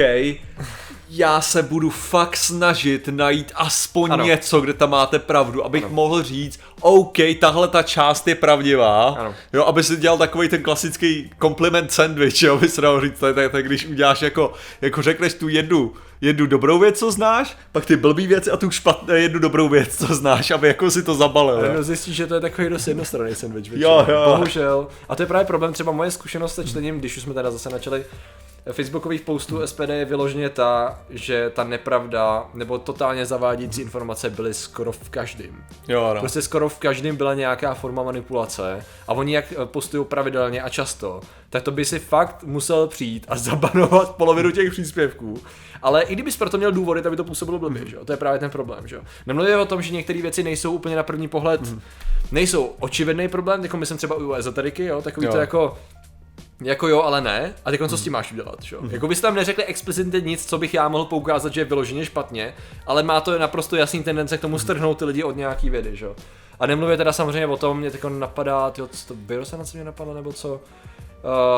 já 1.15 1.41
se 1.41 1.63
budu 1.63 1.89
fakt 1.89 2.38
snažit 2.38 3.08
najít 3.08 3.51
aspoň 3.55 4.12
Ano. 4.12 4.13
ano. 4.13 4.25
něco, 4.25 4.62
kde 4.62 4.74
tam 4.74 4.89
máte 4.89 5.20
pravdu, 5.20 5.65
abych 5.65 5.84
ano. 5.84 5.93
mohl 5.93 6.24
říct, 6.24 6.60
OK, 6.82 7.17
tahle 7.39 7.67
ta 7.67 7.84
část 7.84 8.27
je 8.27 8.36
pravdivá, 8.36 9.10
Ano. 9.10 9.34
jo, 9.53 9.65
aby 9.65 9.84
si 9.84 9.98
dělal 9.98 10.17
takový 10.17 10.50
ten 10.50 10.63
klasický 10.63 11.29
compliment 11.41 11.91
sandwich, 11.91 12.41
jo, 12.43 12.58
by 12.58 12.70
se 12.70 12.82
dalo 12.82 13.01
říct, 13.01 13.20
tak, 13.20 13.36
tak, 13.36 13.51
tak 13.51 13.65
když 13.65 13.86
uděláš 13.86 14.22
jako, 14.22 14.53
jako 14.82 15.01
řekneš 15.01 15.34
tu 15.34 15.48
jednu, 15.50 15.91
jednu 16.22 16.46
dobrou 16.46 16.79
věc, 16.79 17.00
co 17.00 17.12
znáš, 17.12 17.58
pak 17.72 17.86
ty 17.86 17.96
blbý 17.96 18.27
věci 18.27 18.51
a 18.51 18.58
tu 18.58 18.72
špatnou 18.72 19.13
jednu 19.15 19.39
dobrou 19.39 19.70
věc, 19.70 19.98
co 19.98 20.15
znáš, 20.15 20.51
aby 20.51 20.67
jako 20.67 20.91
si 20.91 21.03
to 21.03 21.15
zabalil. 21.15 21.55
Ale 21.55 21.67
jo. 21.67 21.74
no, 21.74 21.84
zjistíš, 21.84 22.15
že 22.15 22.27
to 22.27 22.36
je 22.36 22.41
takový 22.41 22.70
dost 22.70 22.88
jednostranný 22.88 23.36
sandwich. 23.36 23.72
Jo, 23.75 24.05
jo. 24.10 24.24
Bohužel. 24.25 24.88
A 25.10 25.15
to 25.15 25.24
je 25.24 25.27
právě 25.27 25.46
problém, 25.46 25.74
třeba 25.74 25.91
moje 25.91 26.12
zkušenost 26.12 26.55
se 26.55 26.65
čtením, 26.65 27.00
když 27.00 27.17
už 27.17 27.24
jsme 27.24 27.34
teda 27.34 27.51
zase 27.51 27.70
načali 27.70 28.03
Facebookových 28.72 29.22
postů 29.22 29.67
SPD 29.67 29.89
je 29.89 30.05
vyloženě 30.05 30.49
ta, 30.49 30.99
že 31.10 31.52
ta 31.56 31.63
nepravda 31.63 32.45
nebo 32.54 32.78
totálně 32.78 33.26
zavádějící 33.26 33.82
informace 33.82 34.30
byly 34.30 34.54
skoro 34.54 34.91
v 34.91 35.10
každém. 35.10 35.63
Jo, 35.88 36.12
no. 36.13 36.19
Prostě 36.19 36.41
skoro 36.41 36.69
v 36.69 36.80
každém 36.80 37.15
byla 37.15 37.34
nějaká 37.34 37.73
forma 37.73 38.04
manipulace 38.04 38.86
a 39.08 39.13
oni 39.13 39.36
jak 39.36 39.52
eh, 39.52 39.65
postují 39.65 40.06
pravidelně 40.06 40.62
a 40.62 40.69
často, 40.69 41.21
tak 41.49 41.63
to 41.63 41.71
by 41.71 41.86
si 41.86 41.99
fakt 41.99 42.43
musel 42.43 42.88
přijít 42.88 43.26
a 43.30 43.38
zabanovat 43.38 44.15
polovinu 44.15 44.52
těch 44.52 44.71
příspěvků. 44.71 45.41
Ale 45.82 46.04
i 46.04 46.13
kdybys 46.13 46.38
proto 46.38 46.58
měl 46.58 46.71
důvody, 46.71 47.02
tak 47.02 47.12
by 47.12 47.15
to 47.17 47.23
působilo 47.23 47.60
blbě, 47.60 47.86
že 47.86 47.95
jo? 47.95 48.06
To 48.06 48.13
je 48.13 48.17
právě 48.17 48.39
ten 48.39 48.49
problém, 48.49 48.88
že 48.88 48.95
jo? 48.95 49.02
Nemluvím 49.26 49.60
o 49.60 49.65
tom, 49.65 49.82
že 49.82 49.93
některé 49.93 50.21
věci 50.21 50.43
nejsou 50.43 50.71
úplně 50.71 50.95
na 50.95 51.04
první 51.04 51.28
pohled, 51.28 51.62
nejsou 52.32 52.65
očividný 52.80 53.28
problém, 53.28 53.63
jako 53.63 53.78
myslím 53.78 53.97
třeba 53.97 54.15
u 54.15 54.34
ezoteriky, 54.34 54.86
jo? 54.86 55.02
Takový 55.02 55.26
Jo. 55.26 55.32
to 55.32 55.38
jako, 55.38 55.78
jako 56.61 56.87
jo, 56.87 57.01
ale 57.01 57.21
ne. 57.21 57.53
A 57.65 57.71
teď 57.71 57.81
co 57.89 57.97
s 57.97 58.03
tím 58.03 58.13
máš 58.13 58.31
udělat, 58.31 58.55
že 58.61 58.75
jo? 58.75 58.81
Jako 58.89 59.07
byste 59.07 59.27
tam 59.27 59.35
neřekli 59.35 59.63
explicitně 59.65 60.21
nic, 60.21 60.45
co 60.45 60.57
bych 60.57 60.73
já 60.73 60.87
mohl 60.87 61.05
poukázat, 61.05 61.53
že 61.53 61.61
je 61.61 61.65
vyloženě 61.65 62.05
špatně, 62.05 62.53
ale 62.87 63.03
má 63.03 63.21
to 63.21 63.39
naprosto 63.39 63.75
jasný 63.75 64.03
tendence 64.03 64.37
k 64.37 64.41
tomu 64.41 64.59
strhnout 64.59 64.99
ty 64.99 65.05
lidi 65.05 65.23
od 65.23 65.35
nějaký 65.35 65.69
vědy, 65.69 65.95
že 65.95 66.05
jo? 66.05 66.15
A 66.59 66.65
nemluvě 66.67 66.97
teda 66.97 67.13
samozřejmě 67.13 67.47
o 67.47 67.57
tom, 67.57 67.79
mě 67.79 67.91
teď 67.91 68.03
napadá, 68.03 68.71
tyjo, 68.71 68.87
co 68.87 69.07
to 69.07 69.13
bylo 69.13 69.45
se 69.45 69.57
na 69.57 69.63
co 69.63 69.77
mě 69.77 69.83
napadlo, 69.83 70.13
nebo 70.13 70.33
co? 70.33 70.61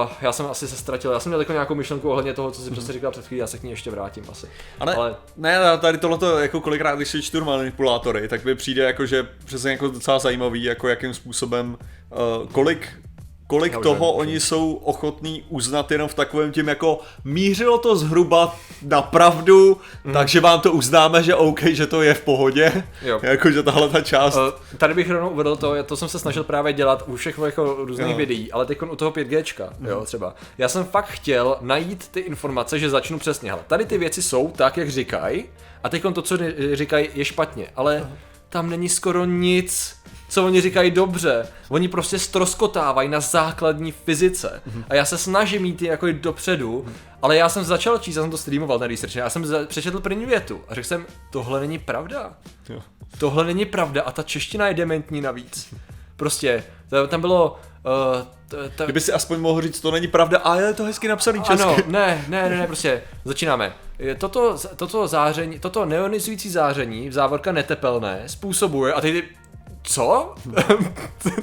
Uh, 0.06 0.10
já 0.22 0.32
jsem 0.32 0.46
asi 0.46 0.68
se 0.68 0.76
ztratil, 0.76 1.12
já 1.12 1.20
jsem 1.20 1.30
měl 1.30 1.40
jako 1.40 1.52
nějakou 1.52 1.76
myšlenku 1.76 2.10
ohledně 2.10 2.34
toho, 2.34 2.52
co 2.52 2.62
si 2.62 2.72
přesně 2.72 2.94
říkal 2.94 3.12
před 3.12 3.28
chvílí, 3.28 3.40
já 3.40 3.48
se 3.48 3.58
k 3.58 3.64
ní 3.64 3.70
ještě 3.70 3.92
vrátím 3.92 4.24
asi. 4.32 4.48
Ale- 4.80 4.96
ale... 4.96 5.16
ne, 5.38 5.60
tady 5.82 5.98
tohleto, 5.98 6.40
jako 6.40 6.62
kolikrát, 6.62 6.96
když 6.96 7.08
si 7.08 7.22
čtu 7.22 7.46
manipulátory, 7.46 8.28
tak 8.28 8.46
mi 8.46 8.56
přijde 8.56 8.84
jako, 8.84 9.06
že 9.06 9.28
přesně 9.46 9.72
jako 9.72 9.88
docela 9.88 10.20
zajímavý, 10.20 10.64
jako 10.64 10.88
jakým 10.88 11.14
způsobem, 11.14 11.78
uh, 12.10 12.48
kolik 12.52 12.90
kolik 13.48 13.74
Já 13.74 13.80
toho 13.80 14.12
vím, 14.12 14.20
oni 14.20 14.40
jsou 14.40 14.74
ochotní 14.74 15.44
uznat 15.50 15.92
jenom 15.92 16.08
v 16.08 16.14
takovém 16.14 16.52
tím 16.52 16.68
jako 16.68 17.00
mířilo 17.24 17.78
to 17.78 17.96
zhruba 17.96 18.56
na 18.82 19.02
pravdu, 19.02 19.78
mm. 20.04 20.14
takže 20.14 20.40
vám 20.40 20.62
to 20.62 20.72
uznáme, 20.72 21.24
že 21.24 21.36
OK, 21.36 21.62
že 21.64 21.88
to 21.88 22.02
je 22.02 22.14
v 22.14 22.22
pohodě, 22.22 22.84
Jo. 23.02 23.20
jako 23.24 23.52
že 23.52 23.64
tahle 23.64 23.90
ta 23.90 24.02
část, 24.02 24.36
uh, 24.36 24.78
tady 24.78 24.94
bych 24.94 25.10
rovnou 25.10 25.30
uvedl 25.30 25.56
to, 25.56 25.84
to 25.84 25.98
jsem 25.98 26.10
se 26.10 26.20
snažil 26.20 26.44
právě 26.44 26.74
dělat 26.74 27.04
u 27.08 27.16
všech 27.16 27.40
jako 27.46 27.76
různých 27.80 28.12
Jo. 28.12 28.18
videí, 28.18 28.52
ale 28.52 28.66
teď 28.66 28.82
u 28.82 28.96
toho 28.96 29.12
5Gčka, 29.12 29.70
jo, 29.88 30.06
třeba. 30.06 30.36
Já 30.58 30.70
jsem 30.70 30.86
fakt 30.86 31.08
chtěl 31.10 31.58
najít 31.62 32.08
ty 32.08 32.20
informace, 32.20 32.80
že 32.80 32.90
začnu 32.90 33.20
přesně, 33.20 33.50
hele, 33.50 33.62
tady 33.68 33.86
ty 33.86 33.98
věci 33.98 34.22
jsou 34.22 34.52
tak, 34.56 34.78
jak 34.78 34.90
říkají, 34.90 35.46
a 35.84 35.90
teď 35.90 36.04
to, 36.14 36.22
co 36.22 36.38
říkají, 36.74 37.10
je 37.14 37.26
špatně, 37.26 37.68
ale 37.76 38.10
tam 38.50 38.70
není 38.70 38.90
skoro 38.90 39.26
nic, 39.26 39.96
co 40.30 40.46
oni 40.46 40.62
říkají 40.62 40.92
dobře. 40.92 41.48
Oni 41.70 41.88
prostě 41.88 42.20
stroskotávají 42.20 43.10
na 43.10 43.20
základní 43.20 43.92
fyzice. 43.92 44.62
A 44.90 44.96
já 44.96 45.06
se 45.06 45.18
snažím 45.18 45.62
mít 45.62 45.82
je 45.82 45.90
jako 45.92 46.08
jít 46.08 46.18
dopředu, 46.22 46.86
ale 47.22 47.38
já 47.38 47.50
jsem 47.50 47.64
začal 47.64 47.98
číst, 47.98 48.16
já 48.16 48.22
jsem 48.22 48.32
to 48.32 48.38
streamoval 48.38 48.80
na 48.80 48.88
research, 48.88 49.16
já 49.16 49.30
jsem 49.30 49.46
za- 49.46 49.66
přečetl 49.66 50.00
první 50.00 50.26
větu 50.26 50.62
a 50.68 50.74
řekl 50.76 50.88
jsem, 50.88 51.06
tohle 51.32 51.60
není 51.60 51.80
pravda. 51.80 52.34
jo. 52.70 52.82
Tohle 53.18 53.44
není 53.44 53.66
pravda 53.66 54.02
a 54.02 54.12
ta 54.12 54.24
čeština 54.24 54.68
je 54.68 54.74
dementní 54.74 55.22
navíc. 55.22 55.74
Prostě, 56.16 56.64
tam 57.08 57.22
bylo... 57.22 57.60
Uh, 57.86 58.86
kdyby 58.86 59.02
si 59.02 59.14
aspoň 59.14 59.40
mohl 59.40 59.62
říct, 59.62 59.80
to 59.80 59.92
není 59.92 60.08
pravda, 60.08 60.38
a 60.40 60.56
je 60.56 60.74
to 60.74 60.84
hezky 60.84 61.08
napsaný 61.08 61.44
česky. 61.44 61.64
ano, 61.64 61.76
ne, 61.88 62.26
ne, 62.28 62.50
ne, 62.50 62.58
ne, 62.58 62.68
prostě, 62.68 63.02
začínáme. 63.26 63.74
Toto, 64.18 64.58
toto 64.76 65.08
záření, 65.08 65.60
toto 65.60 65.86
neonizující 65.86 66.50
záření, 66.50 67.10
v 67.10 67.14
závorka 67.14 67.52
netepelné, 67.52 68.24
způsobuje, 68.28 68.94
a 68.94 69.02
teď 69.02 69.14
ty, 69.14 69.24
co? 69.86 70.36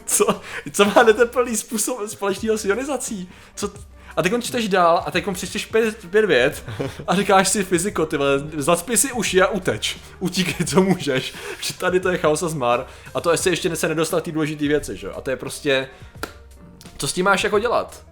co? 0.07 0.41
Co 0.73 0.85
má 0.85 1.03
netepelný 1.03 1.57
způsob 1.57 2.09
společného 2.09 2.59
s 2.59 2.65
ionizací? 2.65 3.29
Co, 3.55 3.71
a 4.17 4.23
teď 4.23 4.33
čteš 4.43 4.69
dál 4.69 5.03
a 5.07 5.11
teď 5.11 5.25
přečteš 5.33 5.67
pět, 5.67 6.11
pět 6.11 6.25
vět 6.25 6.65
a 7.07 7.15
říkáš 7.15 7.49
si 7.49 7.65
fyziko, 7.65 8.07
ty 8.07 8.17
vole, 8.17 8.39
zacpi 8.57 8.97
si 8.97 9.13
uši 9.13 9.43
a 9.43 9.47
uteč. 9.47 9.97
Utíkej, 10.21 10.67
co 10.67 10.83
můžeš. 10.83 11.35
Že 11.61 11.75
tady 11.75 12.01
to 12.01 12.09
je 12.09 12.19
chaos 12.19 12.43
a 12.43 12.49
zmar. 12.49 12.87
A 13.15 13.21
to 13.21 13.31
ještě 13.31 13.51
ještě 13.51 13.77
se 13.77 13.89
nedostal 13.89 14.21
ty 14.21 14.33
důležité 14.33 14.69
věci, 14.69 14.97
že 14.97 15.07
jo? 15.07 15.13
A 15.17 15.21
to 15.21 15.31
je 15.31 15.37
prostě, 15.37 15.89
co 16.99 17.09
s 17.09 17.13
tím 17.13 17.25
máš 17.25 17.45
jako 17.45 17.59
dělat? 17.59 18.12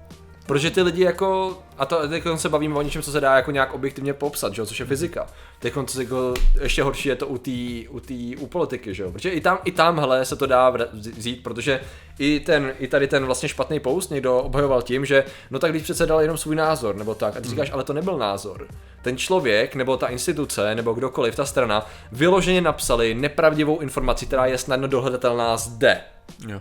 Protože 0.50 0.70
ty 0.70 0.82
lidi 0.82 1.02
jako, 1.04 1.58
a 1.78 1.86
to 1.86 2.08
teď 2.08 2.24
se 2.36 2.48
bavíme 2.48 2.74
o 2.74 2.82
něčem, 2.82 3.02
co 3.02 3.12
se 3.12 3.20
dá 3.20 3.36
jako 3.36 3.50
nějak 3.50 3.74
objektivně 3.74 4.14
popsat, 4.14 4.54
že 4.54 4.62
jo, 4.62 4.66
což 4.66 4.80
je 4.80 4.86
fyzika. 4.86 5.26
Teď 5.58 5.74
jako, 5.98 6.34
ještě 6.60 6.82
horší 6.82 7.08
je 7.08 7.16
to 7.16 7.26
u 7.26 7.38
té 7.38 7.88
u, 7.88 8.00
tý, 8.00 8.36
u 8.36 8.46
politiky, 8.46 8.94
že 8.94 9.02
jo, 9.02 9.12
protože 9.12 9.30
i 9.30 9.40
tam, 9.40 9.58
i 9.64 9.72
tamhle 9.72 10.24
se 10.24 10.36
to 10.36 10.46
dá 10.46 10.72
vzít, 10.92 11.42
protože 11.42 11.80
i, 12.18 12.40
ten, 12.40 12.72
i 12.78 12.88
tady 12.88 13.08
ten 13.08 13.26
vlastně 13.26 13.48
špatný 13.48 13.80
post 13.80 14.10
někdo 14.10 14.38
obhajoval 14.38 14.82
tím, 14.82 15.04
že 15.04 15.24
no 15.50 15.58
tak 15.58 15.70
když 15.70 15.82
přece 15.82 16.06
dal 16.06 16.20
jenom 16.20 16.38
svůj 16.38 16.56
názor, 16.56 16.96
nebo 16.96 17.14
tak, 17.14 17.36
a 17.36 17.40
ty 17.40 17.48
říkáš, 17.48 17.70
ale 17.72 17.84
to 17.84 17.92
nebyl 17.92 18.18
názor. 18.18 18.66
Ten 19.02 19.16
člověk, 19.16 19.74
nebo 19.74 19.96
ta 19.96 20.06
instituce, 20.06 20.74
nebo 20.74 20.92
kdokoliv, 20.92 21.36
ta 21.36 21.44
strana, 21.44 21.86
vyloženě 22.12 22.60
napsali 22.60 23.14
nepravdivou 23.14 23.78
informaci, 23.78 24.26
která 24.26 24.46
je 24.46 24.58
snadno 24.58 24.88
dohledatelná 24.88 25.56
zde. 25.56 26.00
Jo. 26.48 26.60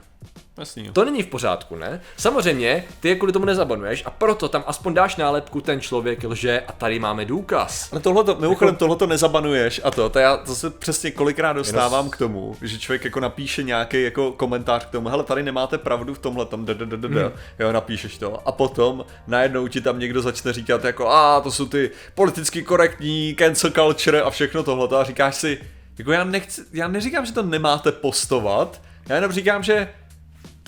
Jasný. 0.60 0.90
To 0.94 1.06
není 1.06 1.24
v 1.24 1.28
pořádku, 1.28 1.76
ne? 1.76 2.02
Samozřejmě, 2.18 2.84
ty 3.00 3.10
je 3.10 3.16
kvůli 3.16 3.34
tomu 3.34 3.46
nezabonuješ 3.46 4.04
a 4.06 4.10
proto 4.10 4.50
tam 4.50 4.64
aspoň 4.68 4.94
dáš 4.94 5.16
nálepku, 5.16 5.62
ten 5.62 5.82
člověk 5.82 6.24
lže 6.24 6.60
a 6.68 6.72
tady 6.72 7.00
máme 7.00 7.26
důkaz. 7.26 7.90
Ale 7.92 8.02
tohleto, 8.02 8.36
mimochodem 8.40 8.76
tohleto 8.76 9.08
nezabanuješ 9.08 9.82
a 9.84 9.92
to, 9.92 10.10
to 10.10 10.20
já 10.20 10.40
zase 10.46 10.70
přesně 10.70 11.12
kolikrát 11.12 11.54
dostávám 11.54 12.10
k 12.10 12.18
tomu, 12.18 12.56
že 12.62 12.80
člověk 12.80 13.04
jako 13.04 13.20
napíše 13.20 13.64
nějaký 13.64 14.04
jako 14.04 14.32
komentář 14.32 14.86
k 14.86 14.90
tomu, 14.90 15.10
hele 15.10 15.24
tady 15.24 15.44
nemáte 15.44 15.78
pravdu 15.78 16.14
v 16.14 16.20
tomhle 16.20 16.46
tom, 16.46 16.66
hmm. 16.66 17.32
jo 17.60 17.72
napíšeš 17.72 18.18
to 18.18 18.48
a 18.48 18.52
potom 18.52 19.06
najednou 19.28 19.68
ti 19.68 19.82
tam 19.82 20.00
někdo 20.00 20.22
začne 20.22 20.54
říkat 20.54 20.84
jako 20.84 21.10
a 21.10 21.42
to 21.42 21.52
jsou 21.52 21.66
ty 21.66 21.92
politicky 22.16 22.64
korektní 22.64 23.36
cancel 23.40 23.72
culture 23.72 24.22
a 24.22 24.30
všechno 24.30 24.64
tohle 24.64 25.00
a 25.00 25.04
říkáš 25.04 25.36
si, 25.36 25.62
jako 25.98 26.12
já, 26.12 26.24
nechci, 26.24 26.62
já 26.74 26.88
neříkám, 26.88 27.26
že 27.26 27.34
to 27.34 27.44
nemáte 27.44 27.92
postovat, 27.92 28.82
já 29.10 29.16
jenom 29.16 29.32
říkám, 29.32 29.64
že 29.64 29.76
to 29.84 29.90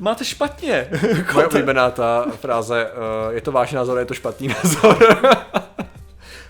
máte 0.02 0.26
špatně. 0.26 0.88
Moje 1.34 1.48
oblíbená 1.48 1.92
ta 1.92 2.26
fráze, 2.42 2.88
uh, 2.92 3.34
je 3.36 3.42
to 3.42 3.52
váš 3.52 3.72
názor, 3.72 4.00
je 4.00 4.06
to 4.06 4.14
špatný 4.14 4.48
názor. 4.64 4.98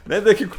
ne, 0.05 0.21
tak 0.21 0.41
jako, 0.41 0.55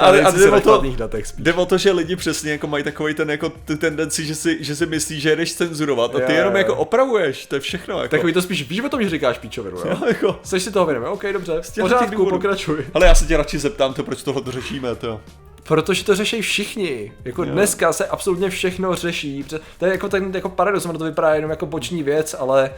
ale, 0.00 0.22
a 0.22 0.30
jde, 0.30 0.50
o 0.50 0.60
to, 0.60 0.82
datech 0.96 1.24
jde 1.38 1.52
o 1.52 1.66
to, 1.66 1.78
že 1.78 1.92
lidi 1.92 2.16
přesně 2.16 2.52
jako 2.52 2.66
mají 2.66 2.84
takový 2.84 3.14
ten 3.14 3.30
jako 3.30 3.52
ty 3.64 3.76
tendenci, 3.76 4.26
že 4.26 4.34
si, 4.34 4.64
že 4.64 4.76
si 4.76 4.86
myslí, 4.86 5.20
že 5.20 5.36
jdeš 5.36 5.54
cenzurovat 5.54 6.14
a 6.14 6.18
ty 6.18 6.32
je, 6.32 6.38
jenom 6.38 6.54
je. 6.54 6.58
jako 6.58 6.76
opravuješ, 6.76 7.46
to 7.46 7.54
je 7.54 7.60
všechno. 7.60 8.02
Jako. 8.02 8.08
Takový 8.08 8.32
to 8.32 8.42
spíš 8.42 8.68
víš 8.68 8.80
o 8.80 8.88
tom, 8.88 9.02
že 9.02 9.10
říkáš 9.10 9.38
píčovinu, 9.38 9.76
jo? 9.76 9.98
jako. 10.06 10.40
Jsi 10.42 10.60
si 10.60 10.72
toho 10.72 10.86
vědomý, 10.86 11.06
OK, 11.06 11.24
dobře, 11.32 11.60
v 11.62 11.74
pořádku, 11.80 12.26
pokračuj. 12.26 12.86
Ale 12.94 13.06
já 13.06 13.14
se 13.14 13.26
tě 13.26 13.36
radši 13.36 13.58
zeptám 13.58 13.94
to, 13.94 14.04
proč 14.04 14.22
tohle 14.22 14.42
řešíme, 14.52 14.94
to. 14.94 15.20
Protože 15.70 16.04
to 16.04 16.14
řeší 16.14 16.42
všichni. 16.42 17.12
Jako 17.24 17.44
jo. 17.44 17.52
dneska 17.52 17.92
se 17.92 18.06
absolutně 18.06 18.50
všechno 18.50 18.94
řeší. 18.94 19.44
To 19.78 19.84
je 19.84 19.92
jako 19.92 20.08
ten 20.08 20.30
jako 20.34 20.48
paradox, 20.48 20.86
to 20.98 21.04
vypadá 21.04 21.34
jenom 21.34 21.50
jako 21.50 21.66
boční 21.66 22.02
věc, 22.02 22.34
ale 22.38 22.70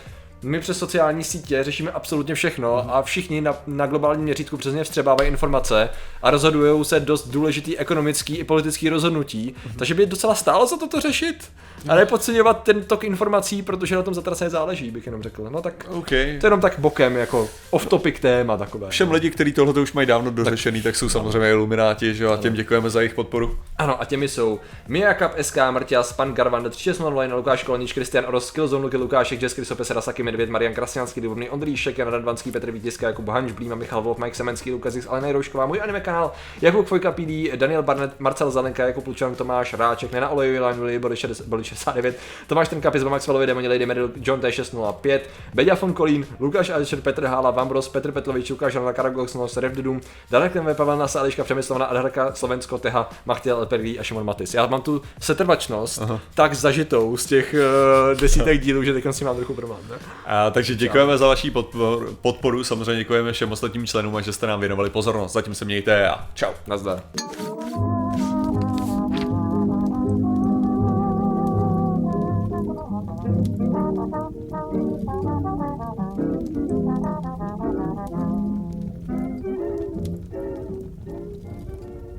my 0.42 0.61
přes 0.61 0.78
sociální 0.78 1.24
sítě 1.24 1.64
řešíme 1.64 1.90
absolutně 1.90 2.35
všechno 2.35 2.83
mm. 2.85 2.90
a 2.90 3.02
všichni 3.02 3.40
na, 3.40 3.57
na 3.66 3.87
globálním 3.87 4.24
měřítku 4.24 4.57
přesně 4.57 4.85
vstřebávají 4.85 5.31
informace 5.31 5.88
a 6.22 6.31
rozhodují 6.31 6.85
se 6.85 7.00
dost 7.00 7.28
důležitý 7.28 7.78
ekonomický 7.78 8.37
i 8.37 8.44
politický 8.44 8.88
rozhodnutí, 8.88 9.55
mm. 9.66 9.72
takže 9.76 9.94
by 9.94 10.07
docela 10.07 10.35
stálo 10.35 10.66
za 10.66 10.76
to 10.76 11.00
řešit. 11.00 11.50
A 11.88 11.94
nepodceňovat 11.94 12.62
ten 12.62 12.85
tok 12.85 13.05
informací, 13.05 13.62
protože 13.62 13.96
na 13.96 14.02
tom 14.02 14.14
zatraceně 14.14 14.50
záleží, 14.50 14.90
bych 14.90 15.07
jenom 15.07 15.22
řekl. 15.22 15.48
No 15.50 15.62
tak 15.62 15.87
okay. 15.90 16.24
to 16.40 16.46
je 16.46 16.46
jenom 16.46 16.61
tak 16.61 16.78
bokem, 16.78 17.16
jako 17.16 17.48
off-topic 17.70 18.20
téma 18.20 18.57
takové. 18.57 18.90
Všem 18.90 19.11
lidi, 19.11 19.31
kteří 19.31 19.52
tohle 19.52 19.81
už 19.81 19.92
mají 19.92 20.07
dávno 20.07 20.31
dořešený, 20.31 20.78
tak, 20.83 20.85
tak 20.85 20.96
jsou 20.96 21.09
samozřejmě 21.09 21.50
ilumináti, 21.50 22.14
že 22.14 22.24
jo, 22.24 22.33
a 22.33 22.37
těm 22.37 22.55
děkujeme 22.55 22.90
za 22.90 23.00
jejich 23.00 23.14
podporu. 23.14 23.59
Ano, 23.76 24.02
a 24.02 24.05
těmi 24.05 24.28
jsou 24.28 24.61
Mia 24.88 25.14
Cup, 25.14 25.31
SK, 25.42 25.57
Martias, 25.70 26.12
Pan 26.12 26.35
Garvan, 26.35 26.70
3609, 26.70 27.37
Lukáš 27.37 27.62
Kolnič, 27.62 27.92
Kristian 27.92 28.24
Oros, 28.28 28.50
Killzone, 28.50 28.85
Luky 28.85 28.96
Lukášek, 28.96 29.42
Jess 29.42 29.55
Krysopes, 29.55 29.90
Rasaki, 29.90 30.22
Medvěd, 30.33 30.51
Marian 30.51 30.75
Krasňanský, 30.75 31.21
Dubný, 31.21 31.51
Ondříšek, 31.51 31.99
Jan 31.99 32.09
Radvanský, 32.09 32.51
Petr 32.51 32.71
Vítězka, 32.71 33.07
Jakub 33.07 33.29
Hanč, 33.29 33.53
Blíma, 33.53 33.75
Michal 33.75 34.03
Wolf, 34.03 34.18
Mike 34.18 34.35
Semenský, 34.35 34.73
Lukas 34.73 34.92
Zix, 34.92 35.07
Alena 35.07 35.33
Roušková, 35.33 35.66
můj 35.66 35.81
anime 35.83 36.01
kanál, 36.01 36.33
Jakub 36.62 36.87
Fojka 36.87 37.12
PD, 37.12 37.57
Daniel 37.57 37.83
Barnett, 37.83 38.21
Marcel 38.21 38.51
Zalenka, 38.51 38.87
Jakub 38.87 39.07
Lučan, 39.07 39.35
Tomáš 39.35 39.75
Ráček, 39.75 40.12
Nena 40.12 40.29
Olejový, 40.29 40.61
Line 40.61 40.99
body 40.99 41.16
69, 41.16 42.18
Tomáš 42.47 42.68
ten 42.68 42.81
kapis, 42.81 43.03
Maxwellovi, 43.03 43.47
Demoni 43.47 43.68
Lady 43.68 43.87
Medal, 43.87 44.11
John 44.16 44.40
T605, 44.40 45.21
Beďa 45.55 45.75
von 45.75 45.92
Kolín, 45.92 46.27
Lukáš 46.40 46.71
Alešer, 46.71 47.01
Petr 47.01 47.25
Hála, 47.25 47.51
Vambros, 47.51 47.88
Petr 47.88 48.12
Petlovič, 48.12 48.51
Lukáš 48.51 48.75
Jana 48.75 48.92
Karagox, 48.92 49.35
Nos, 49.35 49.57
Rev 49.57 49.73
Dudum, 49.73 50.01
Dalek 50.31 50.55
Neme, 50.55 50.75
Pavel 50.75 50.97
Nasa, 50.97 51.21
Eliška 51.21 51.45
Přemyslovna, 51.45 51.87
Adharka, 51.87 52.33
Slovensko, 52.35 52.79
Teha, 52.79 53.11
Machtiel, 53.27 53.57
Elperví 53.57 53.99
a 53.99 54.03
Šimon 54.03 54.25
Matis. 54.25 54.55
Já 54.55 54.66
mám 54.66 54.83
tu 54.83 55.03
setrvačnost 55.21 56.03
Aha. 56.03 56.21
tak 56.35 56.55
zažitou 56.55 57.16
z 57.16 57.27
těch 57.27 57.55
uh, 57.55 58.21
desítek 58.21 58.61
dílů, 58.61 58.83
že 58.83 58.92
teď 58.92 59.05
si 59.11 59.25
mám 59.25 59.37
trochu 59.37 59.55
problém. 59.55 59.81
Ne? 59.90 59.97
A, 60.27 60.51
takže 60.51 60.75
děkujeme 60.75 61.19
za 61.19 61.27
vaši 61.27 61.51
podporu, 61.51 62.17
podporu, 62.21 62.65
samozřejmě 62.65 62.97
děkujeme 62.97 63.33
všem 63.33 63.53
ostatním 63.53 63.87
členům 63.87 64.17
a 64.17 64.21
že 64.21 64.33
jste 64.33 64.47
nám 64.47 64.61
věnovali 64.61 64.91
pozornost. 64.91 65.33
Zatím 65.33 65.55
se 65.55 65.65
mějte 65.65 66.09
a 66.09 66.27
čau. 66.35 66.53
Nazdar. 66.67 67.03